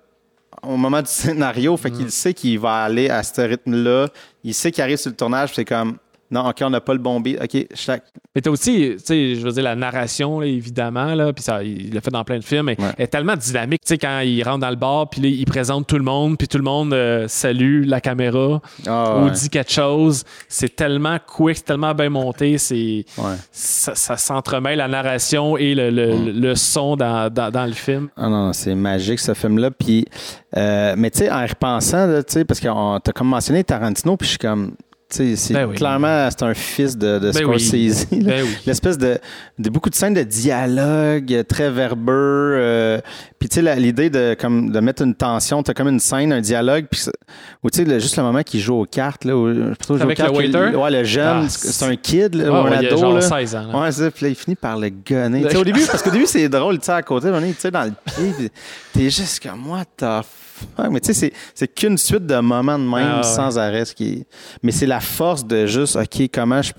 [0.62, 1.98] au moment du scénario, fait Mm.
[1.98, 4.08] qu'il sait qu'il va aller à ce rythme-là.
[4.44, 5.98] Il sait qu'il arrive sur le tournage, c'est comme,
[6.32, 7.40] non, OK, on n'a pas le bon beat.
[7.42, 8.04] OK, chaque.
[8.36, 11.64] Mais t'as aussi, tu sais, je veux dire, la narration, là, évidemment, là, puis ça,
[11.64, 12.92] il l'a fait dans plein de films, mais Ouais.
[12.98, 13.82] elle est tellement dynamique.
[13.86, 16.48] Tu sais, quand il rentre dans le bar, puis il présente tout le monde, puis
[16.48, 19.32] tout le monde euh, salue la caméra Ah, ou ouais.
[19.32, 20.24] dit quelque chose.
[20.48, 23.36] C'est tellement quick, c'est tellement bien monté, c'est Ouais.
[23.52, 28.10] ça, ça s'entremêle la narration et le, le- le son dans, dans, dans le film.
[28.16, 29.72] Ah non, c'est magique ce film-là.
[29.72, 30.06] Puis,
[30.58, 32.68] euh, mais tu sais, en repensant, tu sais, parce que
[33.00, 34.74] t'as comme mentionné Tarantino, puis je suis comme,
[35.10, 35.76] c'est Ben oui.
[35.76, 37.34] clairement, c'est un fils de, de Ben.
[37.34, 38.08] Scorsese.
[38.12, 38.58] Ben oui.
[38.66, 39.18] L'espèce de,
[39.58, 42.54] de beaucoup de scènes de dialogue euh, très verbeux.
[42.60, 43.00] euh,
[43.40, 46.42] puis tu sais, l'idée de, comme, de mettre une tension, t'as comme une scène, un
[46.42, 47.02] dialogue, puis
[47.64, 49.56] ou tu sais, juste le moment qu'il joue aux cartes, là, où, il
[49.88, 50.76] joue Avec aux cartes, le waiter?
[50.76, 52.90] ouais, le jeune, Ah, c'est un kid, là, Ah, ou un ouais, il y a
[52.90, 53.22] ado, genre là.
[53.22, 53.68] 16 ans.
[53.72, 53.80] là.
[53.80, 54.12] Ouais, c'est ça.
[54.12, 55.48] Puis là, il finit par le gunner.
[55.48, 57.62] Tu au début, parce qu'au début, c'est drôle, tu sais, à côté, on est, tu
[57.62, 58.52] sais, dans le pied,
[58.94, 60.26] t'es juste comme, what the
[60.76, 60.90] fuck?
[60.92, 63.86] Mais tu sais, c'est- qu'une suite de moments de même, Ah, sans arrêt.
[63.86, 64.26] ce qui
[64.64, 66.74] Mais c'est la force de juste, OK, comment je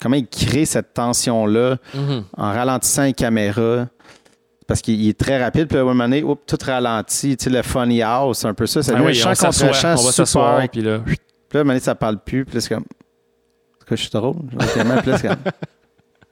[0.00, 2.24] comment il crée cette tension-là Mhm.
[2.36, 3.86] en ralentissant les caméras.
[4.72, 7.36] Parce qu'il il est très rapide, puis à un moment donné, oups, tout ralenti.
[7.36, 8.82] Tu sais, le funny house, c'est un peu ça.
[8.82, 11.14] C'est Ah oui, chant on s'assoit, contre chant on va s'asseoir, puis là, Puis
[11.52, 12.46] là, à un moment donné, ça parle plus.
[12.46, 12.84] Puis là, c'est comme.
[12.84, 14.36] Est-ce que je suis drôle?
[14.48, 15.36] Puis là, c'est comme.
[15.44, 15.52] Là,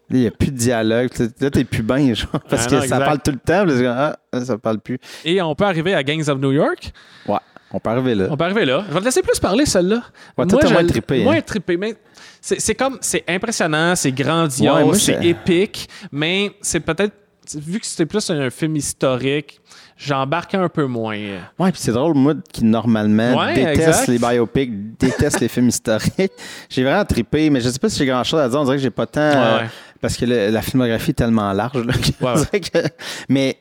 [0.08, 1.10] il n'y a plus de dialogue.
[1.38, 2.30] Là, t'es plus bien, genre.
[2.48, 3.04] Parce Ah que non, ça exact.
[3.04, 3.64] parle tout le temps.
[3.68, 3.94] C'est comme,
[4.32, 4.98] ah, ça parle plus.
[5.22, 6.92] Et on peut arriver à Gangs of New York?
[7.28, 7.36] Ouais,
[7.72, 8.26] on peut arriver là.
[8.30, 8.84] On peut arriver là.
[8.88, 10.02] Je vais te laisser plus parler, celle-là.
[10.38, 11.42] Ouais, t'as je- moins trippé, Moins hein.
[11.42, 11.94] trippé, mais
[12.40, 17.12] c'est comme, c'est impressionnant, c'est grandiose, Ouais, moi, c'est- épique, mais c'est peut-être,
[17.56, 19.60] vu que c'était plus un film historique,
[19.96, 21.16] j'embarque un peu moins.
[21.58, 24.08] Ouais, puis c'est drôle, moi, qui normalement Ouais, déteste exact.
[24.08, 26.32] les biopics, déteste les films historiques.
[26.68, 28.60] J'ai vraiment trippé, mais je sais pas si j'ai grand chose à dire.
[28.60, 29.20] On dirait que j'ai pas tant.
[29.20, 29.66] euh, Ouais.
[30.00, 31.84] Parce que le- la filmographie est tellement large.
[31.84, 31.92] là,
[32.52, 32.88] que-
[33.28, 33.58] mais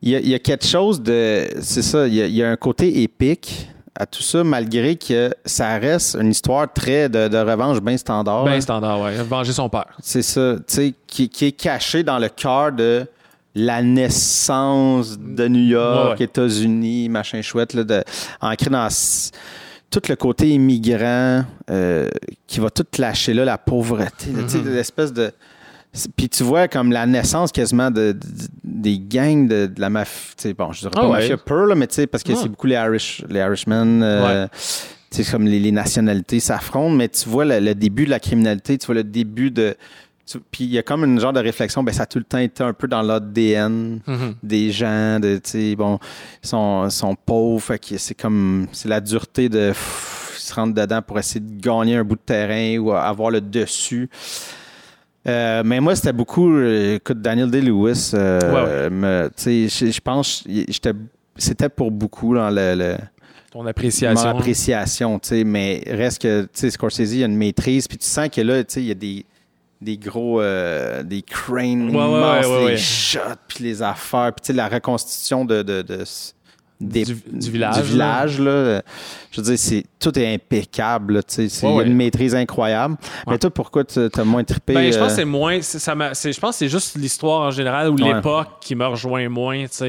[0.00, 1.46] il y, a- il y a quelque chose de.
[1.60, 4.96] C'est ça, il y, a, il y a un côté épique à tout ça, malgré
[4.96, 8.44] que ça reste une histoire très de, de revanche bien standard.
[8.44, 8.60] Ben là.
[8.60, 9.14] standard, ouais.
[9.22, 9.86] Venger son père.
[10.02, 13.06] C'est ça, tu sais, qui, qui est caché dans le cœur de
[13.54, 16.24] la naissance de New York, Ouais, ouais.
[16.24, 18.02] États-Unis, machin chouette, là, de,
[18.40, 18.88] ancré dans
[19.90, 22.08] tout le côté immigrant euh,
[22.46, 24.74] qui va tout lâcher là, la pauvreté, sais, Mhm.
[24.74, 25.30] l'espèce de.
[26.16, 28.18] Puis tu vois comme la naissance quasiment de, de-
[28.64, 30.52] des gangs de, de la mafia.
[30.56, 31.20] Bon, je dirais pas Ah ouais.
[31.20, 32.38] mafia pure, là, mais tu sais, parce que Ouais.
[32.42, 34.02] c'est beaucoup les, Irish, les Irishmen.
[34.02, 34.46] euh,
[35.10, 38.20] tu sais, comme les, les nationalités s'affrontent, mais tu vois le, le début de la
[38.20, 39.76] criminalité, tu vois le début de.
[40.24, 42.24] tu- Puis il y a comme une genre de réflexion, ben ça a tout le
[42.24, 44.34] temps été un peu dans l'ADN Mhm.
[44.42, 45.98] des gens, de, tu sais, bon,
[46.42, 51.18] ils sont, sont pauvres, c'est comme, c'est la dureté de pff, se rendre dedans pour
[51.18, 54.08] essayer de gagner un bout de terrain ou avoir le dessus.
[55.28, 58.90] Euh, mais moi, c'était beaucoup, euh, écoute, Daniel Day-Lewis, euh, Ouais, ouais.
[59.92, 60.44] je pense,
[61.36, 62.96] c'était pour beaucoup dans le, le-
[63.52, 64.30] Ton appréciation.
[64.32, 64.38] Mon
[65.44, 68.40] mais reste que, tu sais, Scorsese, il y a une maîtrise, puis tu sens que
[68.40, 69.24] là, tu sais, il y a des,
[69.80, 72.76] des gros, euh, des cranes Ouais, immenses, ouais.
[72.76, 76.04] shots, puis les affaires, puis la reconstitution de, de, de-
[76.82, 78.82] des- Du- du village, Du village, là.
[79.30, 81.94] Je veux dire, tout est impeccable, là, tu sais, c'est- il y a Ouais, une
[81.94, 82.96] maîtrise incroyable.
[83.26, 84.74] Mais toi, pourquoi tu as moins trippé?
[84.74, 85.62] Ben, je pense euh, que c'est moins.
[85.62, 89.64] Ça je pense c'est juste l'histoire en général ou l'époque qui me rejoint moins.
[89.70, 89.86] ça.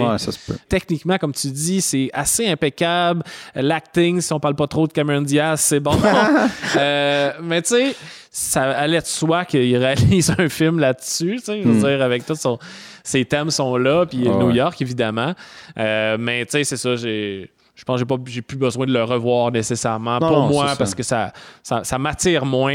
[0.69, 3.23] Techniquement, comme tu dis, c'est assez impeccable.
[3.55, 5.97] L'acting, si on parle pas trop de Cameron Diaz, c'est bon.
[6.77, 7.95] Euh, mais tu sais,
[8.31, 11.35] ça allait de soi qu'il réalise un film là-dessus.
[11.39, 12.57] tu sais, Je veux dire, avec tous son-
[13.03, 14.27] ses thèmes sont là, puis.
[14.27, 14.55] Ouais, New ouais.
[14.55, 15.33] York, évidemment.
[15.77, 17.51] Euh, mais tu sais, c'est ça, j'ai.
[17.75, 20.47] Je pense que j'ai pas j'ai plus besoin de le revoir nécessairement Non, pour non,
[20.47, 20.75] moi ça.
[20.75, 21.33] parce que ça,
[21.63, 22.73] ça, ça m'attire moins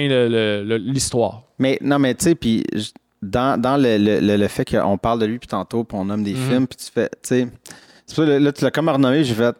[0.67, 1.43] l'histoire.
[1.59, 2.65] Mais non, mais tu sais, puis
[3.23, 6.05] dans, dans le, le- le- le fait qu'on parle de lui, puis tantôt, puis on
[6.05, 6.49] nomme des Mhm.
[6.49, 7.49] films, puis tu fais, tu sais,
[8.07, 9.55] c'est pour ça, là, tu l'as comme renommé, j'ai fait,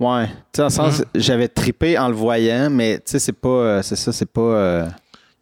[0.00, 1.04] ouais, tu sais, dans le sens, Mhm.
[1.14, 4.40] j'avais trippé en le voyant, mais tu sais, c'est pas, euh, c'est ça, c'est pas,
[4.40, 4.86] euh,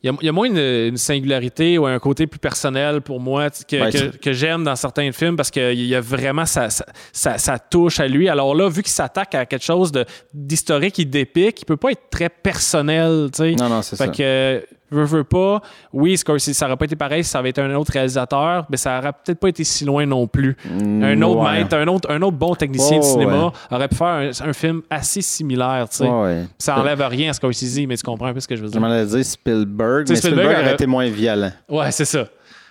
[0.05, 3.01] Il y, a, il y a moins une, une singularité ou un côté plus personnel
[3.01, 3.91] pour moi que, Ouais,
[4.21, 8.01] que- j'aime dans certains films parce qu'il y a vraiment ça, ça, ça- ça touche
[8.01, 8.29] à lui.
[8.29, 9.91] Alors là, vu qu'il s'attaque à quelque chose
[10.35, 13.31] d'historique et d'épique, il peut pas être très personnel.
[13.59, 14.09] non, non, c'est ça.
[14.09, 15.61] que, veux, veux pas,
[15.93, 18.77] oui, Scorsese, ça aurait pas été pareil si ça avait été un autre réalisateur, mais
[18.77, 20.57] ça aurait peut-être pas été si loin non plus.
[20.81, 21.53] Un autre Mm, Ouais.
[21.59, 23.51] maître, un autre, un autre bon technicien de Oh, cinéma ouais.
[23.71, 25.87] aurait pu faire un, un film assez similaire.
[25.91, 26.09] tu sais.
[26.09, 26.45] Ouais, ouais.
[26.59, 28.73] Ça enlève rien à Scorsese, mais tu comprends un peu ce que je veux Je
[28.73, 28.81] dire.
[28.81, 31.51] m'en allais dire Spielberg, mais Spielberg, Spielberg aurait aurait- été moins violent.
[31.69, 32.25] Ouais, c'est ça.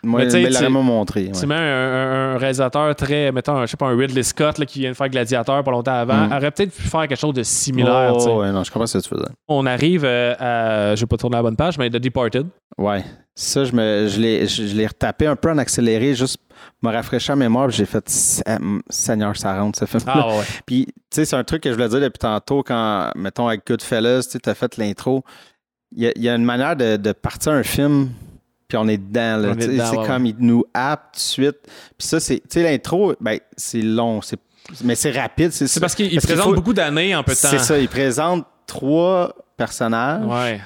[0.05, 1.25] Moi, Mais tu- moins montré.
[1.27, 1.31] ouais.
[1.31, 4.79] Tu mets un, réalisateur très, mettons, un- je sais pas, un Ridley Scott là, qui
[4.79, 6.31] vient de faire Gladiateur pas longtemps avant, Mm.
[6.33, 8.13] aurait peut-être pu faire quelque chose de similaire.
[8.13, 9.29] Oh, ouais, non, je comprends ce que tu dire.
[9.47, 12.47] On arrive euh, à, je vais pas tourner la bonne page, mais The Departed.
[12.77, 13.03] Ouais.
[13.35, 16.37] Ça, je, me, je, l'ai, je, je l'ai retapé un peu en accéléré, juste
[16.83, 18.03] me rafraîchir la mémoire, j'ai fait
[18.89, 20.43] Seigneur, ça rentre, ce film Ah ouais.
[20.65, 23.65] Puis, tu sais, c'est un truc que je voulais dire depuis tantôt quand, mettons, avec
[23.65, 25.23] Goodfellas, tu as fait l'intro.
[25.95, 28.09] Il y, y a une manière de, de partir un film,
[28.73, 29.37] puis on est dedans.
[29.37, 29.53] là.
[29.59, 31.57] C'est ouais, comme il nous happe tout de suite.
[31.95, 34.39] Puis ça, c'est, tu sais, l'intro, ben, c'est long, c'est,
[34.83, 35.51] mais c'est rapide.
[35.51, 37.49] C'est, C'est parce qu'il présente faut- beaucoup d'années en peu de temps.
[37.51, 40.25] C'est ça, il présente trois personnages.
[40.25, 40.59] Ouais.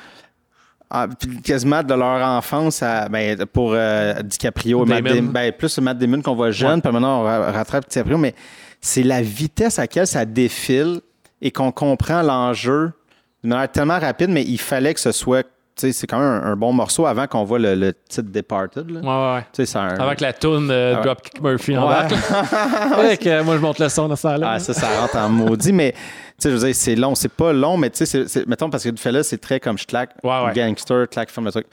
[0.90, 5.16] Ah, puis quasiment de leur enfance à, ben, pour euh, DiCaprio et Matt Damon.
[5.16, 5.32] Damon.
[5.34, 6.82] Ben, plus Matt Damon qu'on voit jeune, Ouais.
[6.82, 8.34] puis maintenant on ra- rattrape DiCaprio, mais
[8.80, 11.02] c'est la vitesse à laquelle ça défile
[11.42, 12.94] et qu'on comprend l'enjeu
[13.44, 15.46] d'une manière tellement rapide, mais il fallait que ce soit,
[15.78, 18.90] c'est quand même un, un bon morceau avant qu'on voit le, le titre Departed.
[18.90, 19.00] Là.
[19.02, 19.88] Ouais, ouais, un...
[20.00, 21.04] Avec la toune de Ah ouais.
[21.06, 24.52] Dropkick Murphy en que moi, je monte le son dans ça là.
[24.54, 26.00] Ah, ça, ça rentre en maudit, mais tu
[26.40, 27.16] sais, je veux dire, c'est long.
[27.16, 29.78] C'est pas long, mais tu sais, mettons, parce que du fait là, c'est très comme
[29.78, 31.68] je claque, Ouais, gangster, claque, film, le truc.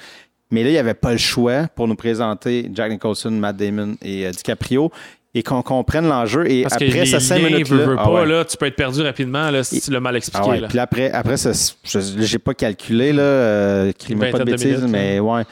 [0.50, 3.96] Mais là, il n'y avait pas le choix pour nous présenter Jack Nicholson, Matt Damon
[4.02, 4.90] et euh, DiCaprio
[5.34, 6.48] et qu'on comprenne l'enjeu.
[6.50, 9.64] Et Parce après ces cinq minutes veux, veux là, tu peux être perdu rapidement là,
[9.64, 10.48] si Et- tu l'as mal Ah expliqué.
[10.48, 10.68] ouais, là.
[10.68, 11.50] Puis après, après ça,
[11.84, 13.92] je j'ai pas calculé, là, euh,
[14.30, 15.42] pas de bêtises, minutes, mais ouais.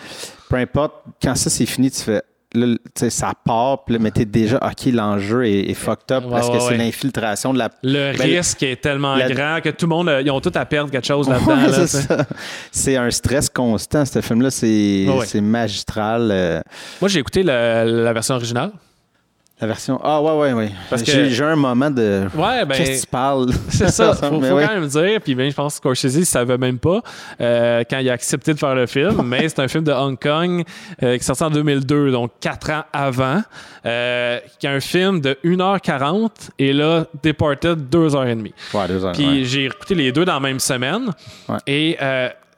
[0.49, 2.22] Peu importe, quand ça c'est fini, tu fais,
[2.55, 2.66] là,
[3.09, 6.49] ça part, puis là, mais t'es déjà, OK, l'enjeu est, est fucked up Ouais, parce
[6.49, 6.76] que ouais, c'est ouais.
[6.76, 10.30] l'infiltration de la Le Ben, risque est tellement la- grand que tout le monde, ils
[10.30, 11.57] ont tout à perdre quelque chose là-dedans.
[11.57, 12.24] Ouais, là,
[12.70, 14.51] c'est un stress constant, ce film-là.
[14.51, 15.26] C'est Ouais, ouais.
[15.26, 16.28] c'est magistral.
[16.30, 16.61] euh,
[17.01, 18.70] Moi, j'ai écouté la, la version originale.
[19.63, 19.99] La version.
[20.05, 20.73] Ah, ouais, ouais, ouais.
[20.91, 22.25] Parce que- J'ai un moment de.
[22.35, 22.75] Ouais, ben.
[22.77, 23.47] Qu'est-ce que tu parles?
[23.69, 24.67] C'est ça, faut, faut ouais.
[24.67, 25.21] quand même dire.
[25.23, 27.01] Puis ben, je pense que Scorsese ne savait même pas
[27.41, 30.19] euh, quand il a accepté de faire le film, mais c'est un film de Hong
[30.19, 30.65] Kong
[31.03, 33.43] euh, qui est sorti en 2002, donc quatre ans avant,
[33.87, 38.53] euh, qui est un film de 1h40 et là, Departed 2h30.
[38.75, 39.13] Ouais, deux heures.
[39.13, 39.45] Puis ouais.
[39.45, 41.11] j'ai écouté les deux dans la même semaine
[41.49, 41.57] Ouais.
[41.67, 41.97] et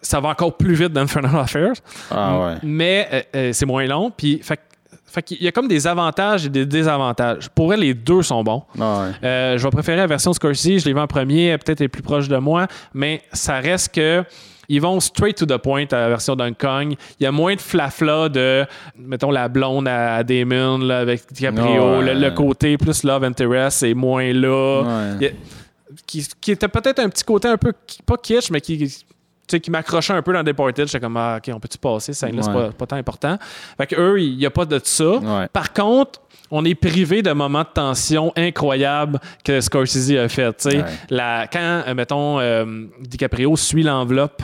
[0.02, 1.72] ça va encore plus vite d'Infernal Affairs,
[2.10, 2.54] Ah, ouais.
[2.62, 4.10] mais euh, c'est moins long.
[4.14, 4.60] Puis fait,
[5.14, 7.48] fait qu'il y a comme des avantages et des désavantages.
[7.50, 8.62] Pour elle, les deux sont bons.
[8.80, 9.26] Ah, ouais.
[9.26, 10.80] Euh, je vais préférer la version Scorsese.
[10.80, 13.94] Je l'ai vu en premier, elle peut-être est plus proche de moi, mais ça reste
[13.94, 14.24] que.
[14.66, 16.94] Ils vont straight to the point à la version d'Hong Kong.
[17.20, 18.64] Il y a moins de flafla de,
[18.98, 21.98] mettons, la blonde à, Damon là, avec DiCaprio.
[21.98, 22.14] Ouais.
[22.14, 24.80] Le, le côté plus Love Interest est moins là.
[25.18, 25.26] Ouais.
[25.26, 25.32] A-
[26.06, 27.74] qui, qui était peut-être un petit côté un peu,
[28.06, 28.90] pas kitsch, mais qui,
[29.48, 30.86] sais, qui m'accrochait un peu dans Deported.
[30.86, 32.12] J'étais comme, ah, OK, on peut-tu passer?
[32.12, 32.66] Ça, là, c'est Ouais.
[32.66, 33.36] pas, pas tant important.
[33.76, 35.04] Fait que eux, il n'y a pas de ça.
[35.16, 35.48] Ouais.
[35.52, 36.20] Par contre,
[36.50, 40.64] on est privé de moments de tension incroyables que Scorsese a fait.
[40.66, 40.84] Ouais.
[41.10, 42.64] La- quand, euh, mettons, euh,
[43.00, 44.42] DiCaprio suit l'enveloppe,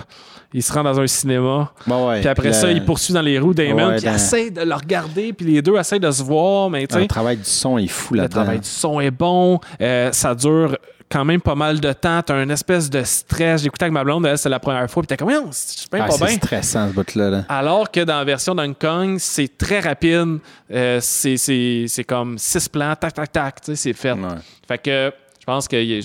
[0.52, 2.18] il se rend dans un cinéma, Bon, ouais.
[2.20, 5.32] puis après ça, il poursuit dans les roues Damon, puis il essaie de le regarder,
[5.32, 8.14] puis les deux essaient de se voir, mais sais, Le travail du son est fou
[8.14, 8.40] le là-dedans.
[8.42, 10.76] travail du son est bon, euh, ça dure
[11.10, 13.62] quand même pas mal de temps, t'as une espèce de stress.
[13.62, 16.06] J'écoutais avec ma blonde, elle, c'est la première fois, puis t'es comme, c'est bien Ah,
[16.08, 16.36] pas c'est bien.
[16.36, 17.30] stressant, ce bout-là.
[17.30, 17.44] là.
[17.48, 20.38] Alors que dans la version d'Hong Kong, c'est très rapide.
[20.72, 24.12] Euh, c'est, c'est, c'est comme six plans, tac, tac, tac, tu sais, c'est fait.
[24.12, 24.28] Ouais.
[24.68, 26.00] Fait que je pense que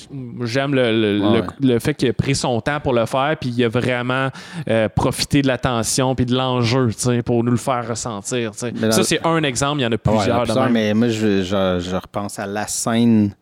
[0.46, 1.48] j'aime le, le- Ouais, le- ouais.
[1.62, 4.30] le fait qu'il a pris son temps pour le faire, puis il a vraiment
[4.70, 8.52] euh, profité de la tension puis de l'enjeu, tu sais, pour nous le faire ressentir.
[8.56, 8.70] Ça,
[9.04, 10.48] c'est un exemple, il y en a Ouais, plusieurs.
[10.64, 10.72] même.
[10.72, 13.36] mais moi, je, je- je repense à la scène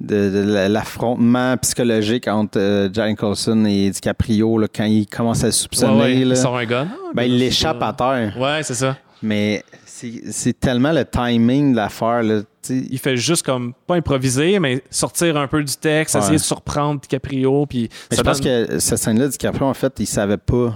[0.00, 5.52] de, de l'affrontement psychologique entre euh, Jack Nicholson et DiCaprio là, quand il commence à
[5.52, 5.92] soupçonner.
[5.92, 6.34] Ouais, ouais, là.
[6.34, 6.88] il sort un gun.
[7.14, 8.34] Ben, il l'échappe à terre.
[8.38, 8.96] Ouais, c'est ça.
[9.22, 12.22] Mais c'est tellement le timing de l'affaire.
[12.70, 16.20] Il fait juste comme, pas improviser, mais sortir un peu du texte, Ouais.
[16.22, 17.66] essayer de surprendre DiCaprio.
[17.66, 20.74] Puis je pense que cette scène-là, DiCaprio, en fait, il savait pas.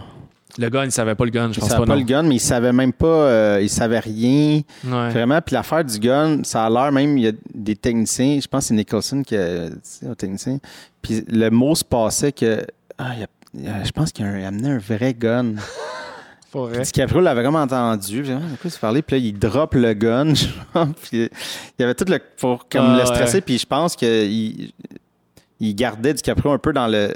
[0.59, 1.87] Le gun, il savait pas le gun, je Il pense savait pas.
[1.87, 1.99] pas non.
[2.01, 3.07] le gun, mais il savait même pas.
[3.07, 4.61] euh, il savait rien.
[4.85, 5.11] Ouais.
[5.11, 5.41] Vraiment.
[5.41, 8.39] Puis l'affaire du gun, ça a l'air même, il y a des techniciens.
[8.41, 10.59] Je pense que c'est Nicholson qui a dit ça aux techniciens.
[11.03, 12.65] Puis le mot se passait que.
[12.99, 15.55] Ah, il a- il y a- je pense qu'il a un- amené un vrai gun.
[16.53, 16.83] Vrai.
[16.83, 18.23] DiCaprio l'avait comme entendu.
[18.23, 18.93] Puis, ah, quoi?
[19.03, 20.35] Puis là, il drop le gun.
[20.35, 21.31] genre, puis il
[21.81, 22.21] y avait tout le.
[22.39, 23.39] pour comme Ah, le stresser.
[23.39, 23.41] ouais.
[23.41, 24.71] Puis je pense qu'il
[25.59, 27.13] il gardait DiCaprio un peu dans le.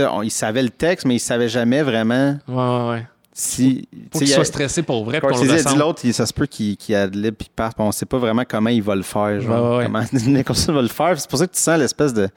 [0.00, 3.06] On- il savait le texte, mais il savait jamais vraiment Ouais, ouais, ouais.
[3.32, 3.88] si.
[4.12, 5.20] Faut qu'il soit stressé pour vrai.
[5.22, 7.76] a dit l'autre, ça se peut qu'il qu'il ad lib puis parte.
[7.78, 9.40] On sait pas vraiment comment il va le faire.
[9.40, 9.84] Genre, Ouais, ouais, ouais.
[9.86, 10.02] Comment
[10.38, 11.18] Nicholson va le faire.
[11.20, 12.28] C'est pour ça que tu sens l'espèce de.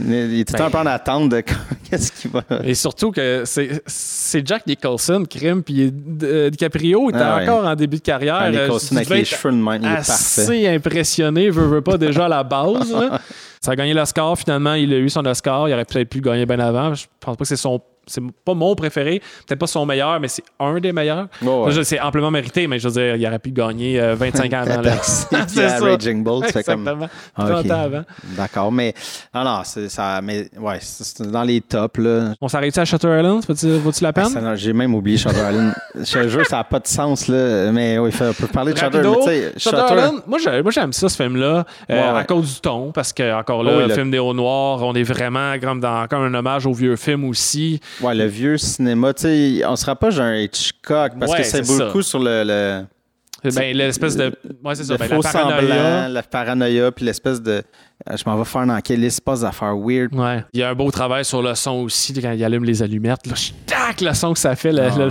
[0.00, 1.40] Il est tout temps un peu en attente de
[1.90, 2.42] qu'est-ce qu'il va.
[2.62, 7.42] Et surtout que c'est Jack Nicholson, crime, puis euh, DiCaprio était Ah ouais.
[7.48, 8.36] encore en début de carrière.
[8.38, 10.68] Ah, Euh, Nicholson avec les cheveux de il est assez parfait.
[10.74, 12.92] impressionné, veut, veut pas déjà à la base.
[12.92, 13.18] là.
[13.60, 15.68] Ça a gagné l'Oscar, finalement, il a eu son Oscar.
[15.68, 16.94] Il aurait peut-être pu le gagner bien avant.
[16.94, 17.80] Je pense pas que c'est son.
[18.08, 21.28] C'est pas mon préféré, peut-être pas son meilleur, mais c'est un des meilleurs.
[21.42, 21.72] Ouais.
[21.72, 24.62] Ça, C'est amplement mérité, mais je veux dire, il aurait pu gagner euh, 25 ans
[24.68, 24.82] avant.
[25.46, 25.78] C'est.
[25.78, 26.80] Raging Bull, tu fais comme.
[26.80, 27.08] Exactement.
[27.36, 27.70] Ah, 30 ok.
[27.70, 28.02] ans avant.
[28.36, 28.94] D'accord, mais.
[29.34, 30.20] Non, non, c'est ça.
[30.22, 32.34] Mais ouais, c'est dans les tops, là.
[32.40, 33.44] On s'arrête à Shutter Island?
[33.46, 34.56] Vaut-tu la Ah, peine?
[34.56, 35.72] J'ai même oublié Shutter Island.
[35.94, 37.70] Je te jure, ça n'a pas de sens, là.
[37.72, 40.62] Mais oui, on peut parler de Shutter mais tu sais, Shutter Shutter- Island, moi, j'ai-
[40.62, 42.18] moi, j'aime ça, ce film-là, euh, ouais.
[42.20, 44.34] à cause du ton, parce que, encore là, Oh oui, le le- film des hauts
[44.34, 47.80] noirs, on est vraiment comme dans encore un hommage au vieux film aussi.
[48.00, 51.66] Ouais, le vieux cinéma, tu sais, on se rapproche d'un Hitchcock parce Ouais, que c'est
[51.66, 54.32] beaucoup sur le, le, Ben, l'espèce de.
[54.64, 54.94] Ouais, c'est ça.
[54.94, 55.60] le ben, faux la paranoïa.
[55.60, 57.62] semblant, la paranoïa, puis l'espèce de.
[58.08, 60.14] Euh, Je m'en vais faire dans quel espace d'affaires weird.
[60.14, 60.44] Ouais.
[60.52, 63.26] Il y a un beau travail sur le son aussi, quand il allume les allumettes.
[63.26, 63.34] Là,
[63.66, 64.72] tac, le son que ça fait.
[64.78, 64.88] Ah.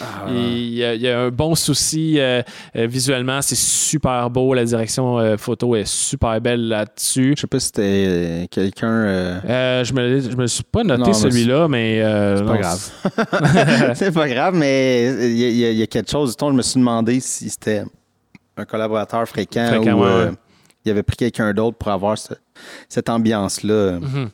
[0.00, 2.42] Ah, Il y, a, il y a un bon souci euh,
[2.76, 4.54] euh, visuellement, c'est super beau.
[4.54, 7.34] La direction euh, photo est super belle là-dessus.
[7.36, 8.86] Je sais pas si c'était quelqu'un.
[8.88, 12.90] euh, je me je me suis pas noté celui-là, mais euh, C'est pas non, grave.
[13.94, 16.36] c'est pas grave, mais il y, a- il y a- quelque chose.
[16.38, 17.82] Je me suis demandé si c'était
[18.56, 20.30] un collaborateur fréquent, Fréquent, ou ouais.
[20.86, 22.34] Il avait pris quelqu'un d'autre pour avoir ce-
[22.88, 23.98] cette ambiance-là.
[24.00, 24.30] Mhm.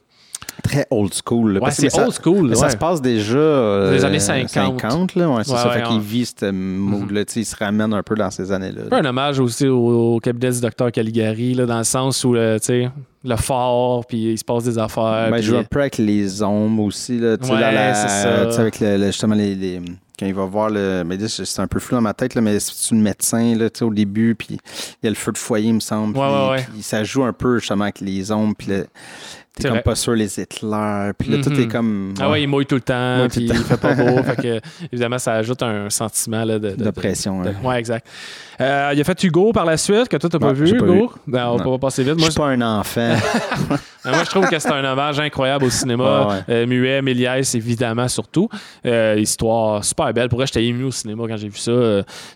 [0.62, 1.54] Très old school.
[1.54, 1.60] là.
[1.60, 2.48] Ouais, c'est mais ça- old school.
[2.48, 3.36] mais ça se passe déjà.
[3.38, 4.80] euh, Des années 50.
[4.80, 5.70] 50, là, ouais, c'est ça.
[5.70, 7.22] fait qu'il vit ce mood-là.
[7.26, 8.82] sais, Il se ramène un peu dans ces années-là.
[8.96, 12.58] un hommage aussi au, au cabinet du docteur Caligari, là, dans le sens où le,
[12.60, 12.90] sais,
[13.24, 15.30] le fort, puis il se passe des affaires.
[15.30, 17.18] Ben, puis- je joue un peu avec les ombres aussi.
[17.18, 18.60] Là, la- c'est ça.
[18.60, 19.80] avec le, le- justement les, les-
[20.22, 21.02] quand il va voir le.
[21.04, 23.90] Mais c'est un peu flou dans ma tête, là, mais c'est le médecin là, au
[23.92, 24.58] début, puis il
[25.02, 26.16] y a le feu de foyer, il me semble.
[26.16, 26.66] Ouais, puis, ouais, ouais.
[26.72, 29.82] puis ça joue un peu justement avec les ombres, puis le- C'est t'es comme vrai.
[29.82, 31.60] pas sûr les éclairs, puis là, tout Mhm.
[31.60, 32.14] est comme.
[32.20, 34.22] Ah ouais, il mouille tout le temps, puis il fait pas beau.
[34.22, 34.60] fait que,
[34.92, 37.42] évidemment, ça ajoute un sentiment là, de, de- de pression.
[37.42, 37.54] de- hein.
[37.62, 38.06] Ouais, exact.
[38.60, 40.86] Euh, il a fait Hugo par la suite, que toi, t'as pas vu, Hugo?
[40.92, 41.08] vu.
[41.26, 42.14] Ben, on va passer vite.
[42.14, 43.14] Je Moi, suis pas un enfant.
[43.16, 46.26] je, moi, je trouve que c'est un hommage incroyable au cinéma.
[46.26, 46.40] Ouais, ouais.
[46.48, 48.48] Euh, muet, Méliès, évidemment, surtout.
[48.86, 50.28] Euh, histoire super belle.
[50.28, 51.72] Pour vrai, j'étais ému au cinéma quand j'ai vu ça.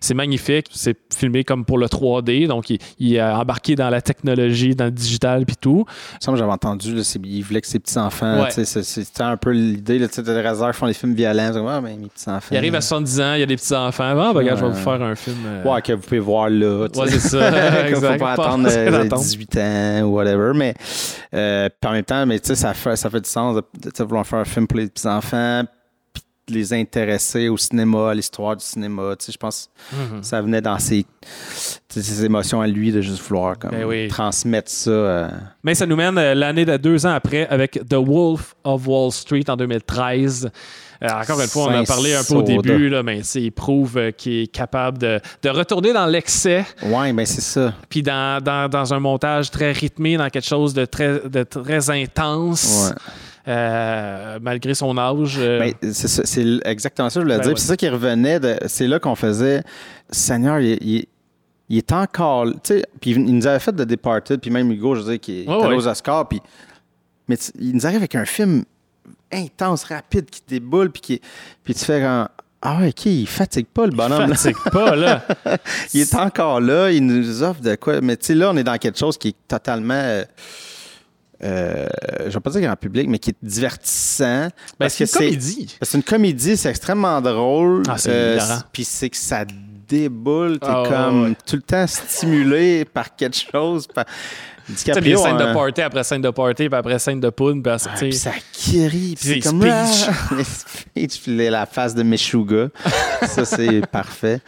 [0.01, 0.67] C'est magnifique.
[0.73, 2.49] C'est filmé comme pour le 3D.
[2.49, 5.85] Donc, il, il a embarqué dans la technologie, dans le digital, puis tout.
[6.25, 8.51] Que j'avais entendu, il voulait que ses petits-enfants, Ouais.
[8.65, 11.51] c'était un peu l'idée, tu sais, de réserve font des films violents.
[11.69, 12.49] Ah, ben, mes petits-enfants.
[12.51, 14.05] Il arrive à 70 ans, il y a des petits-enfants.
[14.05, 15.37] Ah, ben, regarde, je vais vous faire un film.
[15.47, 16.87] euh, Ouais, que vous pouvez voir là.
[16.95, 17.49] Ouais, c'est ça.
[17.89, 18.13] Exact.
[18.13, 19.23] faut pas Pas attendre besoin euh, d'attendre.
[19.23, 20.53] 18 ans ou whatever.
[20.55, 20.75] Mais
[21.35, 23.91] euh, en même temps, mais tu sais, ça fait, ça fait du sens de, de-
[23.91, 25.63] de vouloir faire un film pour les petits-enfants,
[26.49, 29.15] les intéresser au cinéma, à l'histoire du cinéma.
[29.19, 30.21] Tu sais, je pense Mhm.
[30.21, 31.05] que ça venait dans ses,
[31.89, 34.09] ses émotions à lui de juste vouloir comme, Ben oui.
[34.09, 34.91] transmettre ça.
[34.91, 35.29] euh,
[35.65, 39.11] Mais ça nous mène euh, l'année de deux ans après avec The Wolf of Wall
[39.13, 40.51] Street en 2013.
[41.03, 44.13] Euh, encore une fois, on a parlé un peu au début, là, mais il prouve
[44.17, 47.75] qu'il est capable de, de retourner dans l'excès, Ouais, ben c'est ça.
[47.91, 51.91] puis dans, dans- dans un montage très rythmé, dans quelque chose de très, de très
[51.91, 52.97] intense, Ouais.
[53.49, 55.37] Euh, malgré son âge.
[55.39, 57.53] euh, Ben, c'est exactement ça que je voulais Ben dire.
[57.53, 57.59] ouais.
[57.61, 58.41] C'est ça qui revenait.
[58.69, 59.63] C'est là qu'on faisait.
[60.11, 61.07] Seigneur, il, il-
[61.69, 62.47] il est encore.
[62.47, 65.21] Tu sais, puis il nous avait fait The Departed, puis même Hugo, je veux dire,
[65.21, 65.83] qui est Ouais, allé ouais.
[65.83, 66.29] aux Oscars.
[66.29, 66.41] Puis,
[67.29, 68.65] mais il nous arrive avec un film
[69.33, 71.21] intense, rapide, qui déboule, puis qui.
[71.65, 72.29] Puis tu fais quand.
[72.63, 74.27] Ah ouais, OK, il fatigue pas le bonhomme.
[74.31, 75.25] Il fatigue pas, là.
[75.95, 78.01] il est encore là, il nous offre de quoi.
[78.01, 79.95] Mais tu sais, là, on est dans quelque chose qui est totalement.
[79.95, 80.25] Euh,
[81.43, 81.87] euh,
[82.21, 84.49] je ne vais pas dire grand public, mais qui est divertissant.
[84.79, 85.77] Ben, c'est une comédie.
[85.83, 87.83] C'est une comédie, c'est extrêmement drôle.
[87.89, 88.39] Ah, c'est euh,
[88.73, 89.45] Puis c'est que ça
[89.89, 93.87] déboule, t'es ah, comme tout le temps stimulé par quelque chose.
[93.87, 94.05] Par...
[94.69, 95.55] DiCaprio, des scènes de hein.
[95.55, 97.63] party après scène de party, puis après scène de poudre.
[97.63, 100.45] Puis, ah, puis ça crie, puis c'est comme speech.
[101.25, 102.69] speech, la face de Meshuga.
[103.27, 104.41] ça, c'est parfait.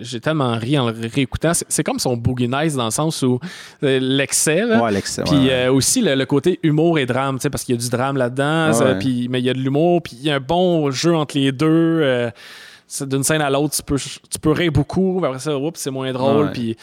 [0.00, 1.52] J'ai tellement ri en le réécoutant.
[1.68, 3.40] C'est comme son Boogie Nice dans le sens où
[3.82, 4.64] euh, l'excès.
[4.64, 5.24] Ouais, l'excès.
[5.24, 8.98] Puis euh, aussi le, côté humour et drame, parce qu'il y a du drame là-dedans,
[9.00, 11.36] puis, mais il y a de l'humour, puis il y a un bon jeu entre
[11.36, 12.00] les deux.
[12.02, 12.30] Euh,
[13.00, 16.52] d'une scène à l'autre, tu peux, tu peux rire beaucoup, après ça, c'est moins drôle,
[16.52, 16.76] puis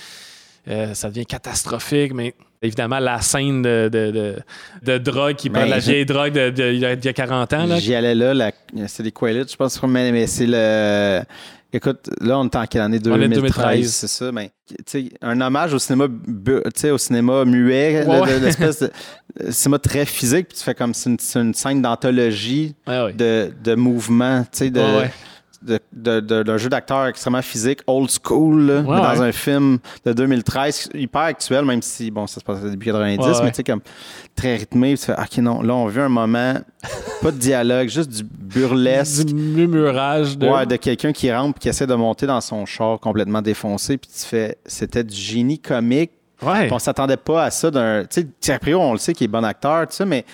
[0.65, 4.35] ça devient catastrophique, mais évidemment la scène de, de,
[4.81, 7.77] de, drogue qui parle de la vieille drogue d'il y, a 40 ans.
[7.77, 8.51] J'y allais là,
[8.87, 11.21] c'est des Quaaludes, je pense, mais c'est le.
[11.75, 12.99] Écoute, là, on est en quelle année?
[12.99, 14.31] 2013, c'est ça.
[14.31, 14.51] Mais,
[15.21, 18.05] un hommage au cinéma, au cinéma muet,
[18.41, 18.91] l'espèce de
[19.49, 21.09] cinéma très physique, puis tu fais comme c'est
[21.39, 24.81] une, scène d'anthologie de, de mouvement, tu sais, de
[25.91, 31.81] d'un jeu d'acteur extrêmement physique, old school, dans un film de 2013, hyper actuel, même
[31.81, 33.81] si, bon, ça se passe début 90, mais tu sais, comme
[34.35, 34.97] très rythmé.
[34.97, 36.55] Tu fais, OK, non, là, on veut un moment,
[37.21, 39.25] pas de dialogue, juste du burlesque.
[39.25, 40.37] Du murmurage.
[40.37, 40.47] De...
[40.47, 43.97] Ouais, de quelqu'un qui rentre et qui essaie de monter dans son char complètement défoncé,
[43.97, 46.11] puis tu fais, c'était du génie comique.
[46.41, 46.67] Ouais.
[46.71, 48.01] On s'attendait pas à ça d'un.
[48.01, 50.25] Tu sais, Thierry on le sait qu'il est bon acteur, tu sais, mais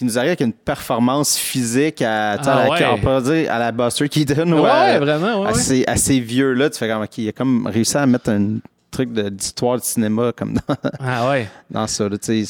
[0.00, 4.08] qui nous arrive avec une performance physique à, ah, la, on dire, à la Buster
[4.08, 4.50] Keaton.
[4.50, 6.70] Ouais, vraiment, ouais, assez, assez vieux là.
[6.70, 10.54] Tu fais comme, il a comme réussi à mettre un truc d'histoire de, cinéma comme
[10.54, 11.48] dans, ah ouais.
[11.70, 12.08] dans ça.
[12.28, 12.46] il,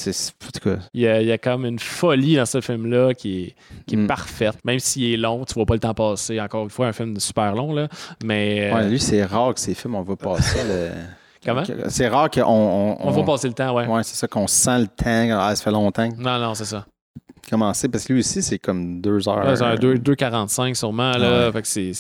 [0.95, 3.55] y a, il y a comme une folie dans ce film-là qui est,
[3.89, 4.07] qui est mm.
[4.07, 4.55] parfaite.
[4.65, 6.41] Même s'il est long, tu vois pas le temps passer.
[6.41, 7.75] Encore une fois, un film super long.
[7.75, 7.89] Là,
[8.23, 10.61] mais, euh, lui, c'est rare que ces films, on va passer.
[10.69, 10.91] le...
[11.45, 11.65] Comment?
[11.89, 12.43] C'est rare qu'on.
[12.43, 13.89] On, on, va passer le temps, ouais.
[13.89, 15.37] Ouais, c'est ça, qu'on sent le temps.
[15.41, 16.09] Ah, ça fait longtemps.
[16.17, 16.87] Non, non, c'est ça
[17.49, 19.45] commencer parce que lui aussi, c'est comme deux heures.
[19.45, 21.13] Ouais, 2,45 sûrement.
[21.13, 21.93] Là, fait que c'est,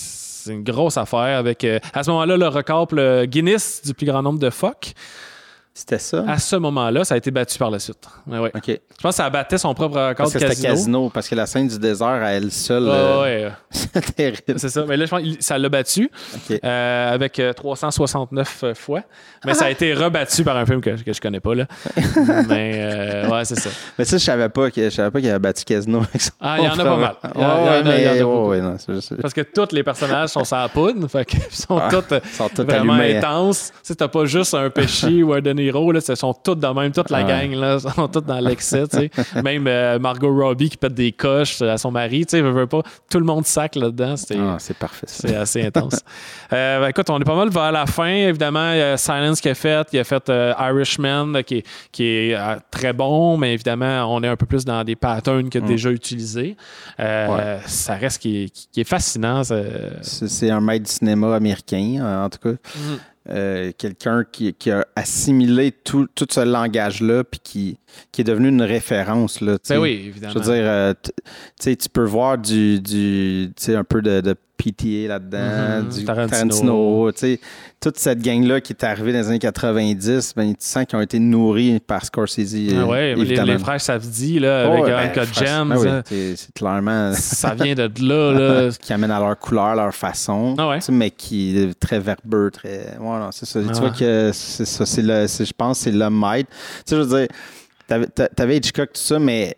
[0.52, 1.38] une grosse affaire.
[1.38, 4.94] avec euh, À ce moment-là, le record le Guinness du plus grand nombre de phoques.
[5.72, 6.24] C'était ça?
[6.26, 8.08] À ce moment-là, ça a été battu par la suite.
[8.26, 8.50] Ouais.
[8.66, 11.46] Je pense que ça battait son propre record parce que C'était casino, parce que la
[11.46, 12.88] scène du désert à elle seule.
[12.88, 14.42] Euh, c'est terrible.
[14.56, 14.84] C'est ça.
[14.86, 16.10] Mais là, je pense que ça l'a battu
[16.64, 19.02] euh, avec 369 euh, fois.
[19.44, 21.54] Mais ça a été rebattu par un film que, que je connais pas.
[21.54, 21.66] Là.
[22.48, 23.70] mais ouais, c'est ça.
[23.96, 26.32] Mais ça, je savais pas que je savais pas qu'il avait battu Casino avec ça.
[26.40, 27.14] Ah, il y en a pas mal.
[29.22, 31.06] Parce que tous les personnages sont sans poudre.
[31.06, 33.16] Fait qu'ils sont ah, tous vraiment hein.
[33.16, 33.72] intenses.
[33.86, 37.10] Tu n'as pas juste un péché ou un Niro, là, sont tous de même, toute
[37.10, 38.84] la gang, là, sont tous dans l'excès,
[39.42, 42.82] Même euh, Margot Robbie qui pète des coches à son mari, tu sais, veut, pas.
[43.10, 44.14] Tout le monde sac là-dedans.
[44.38, 45.06] Ah, c'est parfait.
[45.08, 46.00] C'est assez intense.
[46.52, 48.06] euh, ben, écoute, on est pas mal vers la fin.
[48.06, 49.86] Évidemment, il y a Silence qui a fait.
[49.92, 54.28] Il a fait euh, Irishman qui, qui est euh, très bon, mais évidemment, on est
[54.28, 55.68] un peu plus dans des patterns qu'il a mm.
[55.68, 56.56] déjà utilisés.
[56.98, 59.42] Ça reste qui est, fascinant.
[60.02, 62.52] C'est un maître du cinéma américain, en tout cas.
[62.52, 62.96] Mm.
[63.28, 67.78] Euh, quelqu'un qui, a assimilé tout, ce langage-là, puis qui,
[68.12, 69.40] qui est devenu une référence.
[69.40, 70.32] Là, ben oui, évidemment.
[70.32, 70.94] Je veux dire, euh,
[71.58, 75.98] tu peux voir du, du un peu de, de PTA là-dedans, mm-hmm.
[75.98, 77.10] du Tarantino.
[77.80, 81.02] toute cette gang-là qui est arrivée dans les années 90, ben, tu sens qu'ils ont
[81.02, 82.54] été nourris par Scorsese.
[82.78, 85.68] Ah ouais, les, les, frères Savdi, là, avec oh, Uncle James.
[85.68, 87.12] Ben c'est clairement.
[87.14, 88.32] ça vient de là.
[88.32, 88.70] là.
[88.80, 90.54] qui amène à leur couleur, leur façon.
[90.58, 90.78] Ah ouais.
[90.90, 92.96] Mais qui est très verbeux, très.
[93.00, 93.60] Ouais, c'est ça.
[93.60, 94.84] Tu ah vois que c'est ça.
[94.84, 96.50] je pense que c'est le maître.
[96.50, 97.28] Tu sais, je veux dire,
[98.36, 99.56] t'avais Hitchcock, tout ça, mais,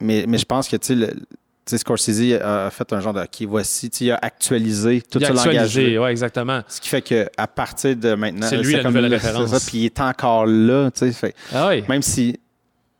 [0.00, 0.96] mais, mais je pense que, tu
[1.66, 5.76] sais, Scorsese a fait un genre de qui voici, il a actualisé tout ce langage.
[5.76, 6.62] Oui, exactement.
[6.68, 9.66] Ce qui fait qu'à partir de maintenant, c'est lui la nouvelle référence.
[9.66, 11.34] puis il est encore là, tu sais.
[11.52, 11.84] Ah oui.
[11.88, 12.38] Même si,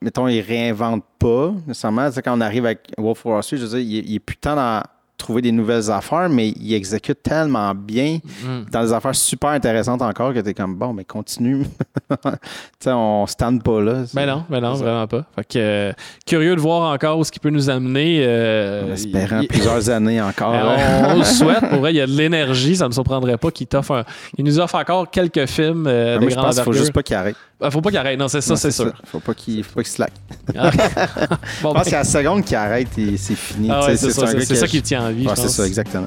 [0.00, 3.78] mettons, il réinvente pas nécessairement, quand on arrive avec Wolf of Wall Street, je veux
[3.80, 4.82] dire, il, il est plus tant dans
[5.20, 8.70] trouver des nouvelles affaires, mais il exécute tellement bien mm.
[8.72, 11.64] dans des affaires super intéressantes encore que tu es comme bon, mais continue.
[12.80, 14.04] sais, on stand pas là.
[14.14, 15.24] Ben non, ben non, vraiment pas.
[15.36, 15.92] Fait que, euh,
[16.26, 18.22] curieux de voir encore où ce qui peut nous amener.
[18.24, 20.54] Euh, en espérant plusieurs années encore.
[20.54, 21.60] on, le souhaite.
[21.70, 22.76] Pour vrai, il y a de l'énergie.
[22.76, 24.04] Ça ne me surprendrait pas qu'il t'offre un...
[24.38, 27.36] Il nous offre encore quelques films euh, je pense qu'il faut juste pas qu'il arrête.
[27.62, 28.18] Ah, faut pas qu'il arrête.
[28.18, 28.92] Non, c'est ça, c'est sûr.
[29.04, 30.12] Faut pas qu'il faut pas qu'il slack.
[30.56, 30.70] Ah.
[30.70, 31.90] bon, je pense ben...
[31.90, 33.68] qu'à la seconde qu'il arrête, c'est fini.
[33.70, 35.28] Ah c'est ça, ça, qui tient en vie.
[35.34, 36.06] c'est ça, exactement.